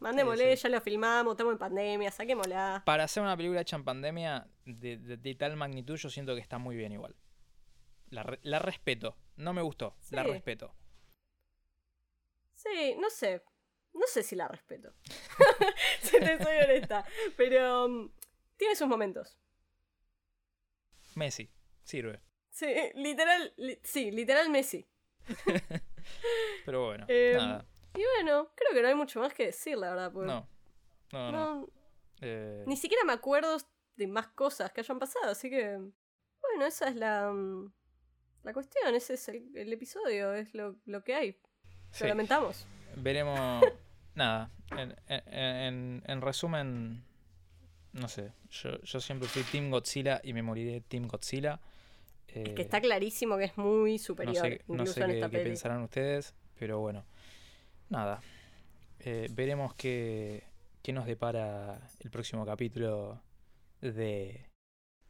[0.00, 0.62] Mandémosle, sí.
[0.62, 2.82] ya lo filmamos, estamos en pandemia, saquémosla.
[2.86, 6.40] Para hacer una película hecha en pandemia de, de- de tal magnitud, yo siento que
[6.40, 7.14] está muy bien igual.
[8.08, 9.16] La, re- la respeto.
[9.36, 9.96] No me gustó.
[10.10, 10.74] La respeto.
[12.54, 13.42] Sí, no sé.
[13.92, 14.92] No sé si la respeto.
[16.02, 17.04] si te soy honesta.
[17.36, 18.10] Pero um,
[18.56, 19.38] tiene sus momentos.
[21.14, 21.50] Messi.
[21.82, 22.20] Sirve.
[22.50, 24.86] Sí, literal, li- sí, literal Messi.
[26.64, 27.04] Pero bueno.
[27.08, 27.64] Em, nada.
[27.94, 30.12] Y bueno, creo que no hay mucho más que decir, la verdad.
[30.12, 30.48] porque No.
[31.12, 31.54] No, no.
[31.60, 31.68] no-
[32.20, 33.56] Eh, ni siquiera me acuerdo
[33.96, 35.76] de más cosas que hayan pasado, así que.
[36.42, 37.30] Bueno, esa es la.
[37.32, 37.72] mm,
[38.42, 41.32] La cuestión, ese es el, el episodio, es lo, lo que hay.
[41.92, 42.04] sí.
[42.04, 42.66] Lo lamentamos.
[42.96, 43.62] Veremos.
[44.14, 44.50] nada.
[44.76, 47.04] En, en- en- en resumen.
[47.92, 48.32] No sé.
[48.50, 51.60] Yo, yo siempre fui Team Godzilla y me moriré Team Godzilla.
[52.34, 55.06] Es Eh, que está clarísimo que es muy no superior, sé, no incluso sé en
[55.08, 55.50] qué, esta qué peli.
[55.50, 57.04] pensarán ustedes, pero bueno.
[57.88, 58.20] Nada.
[59.00, 60.44] Eh, veremos qué,
[60.82, 63.20] qué nos depara el próximo capítulo
[63.80, 64.46] de.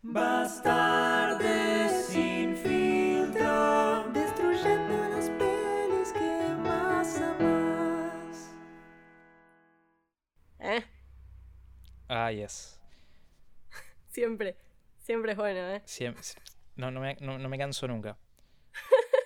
[0.02, 8.54] Bastardes sin filtro, destruyendo las pelis que más amas.
[10.60, 10.82] ¿Eh?
[12.08, 12.80] Ah, yes.
[14.08, 14.56] Siempre,
[14.98, 15.82] siempre es bueno, ¿eh?
[15.86, 16.14] Siem-
[16.80, 18.18] no, no, me, no, no me canso nunca.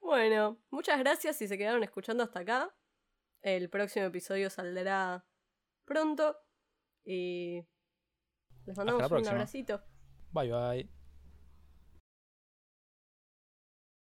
[0.00, 2.72] Bueno, muchas gracias si se quedaron escuchando hasta acá.
[3.42, 5.24] El próximo episodio saldrá
[5.84, 6.36] pronto.
[7.04, 7.66] Y
[8.66, 9.82] les mandamos un abracito.
[10.30, 10.93] Bye bye.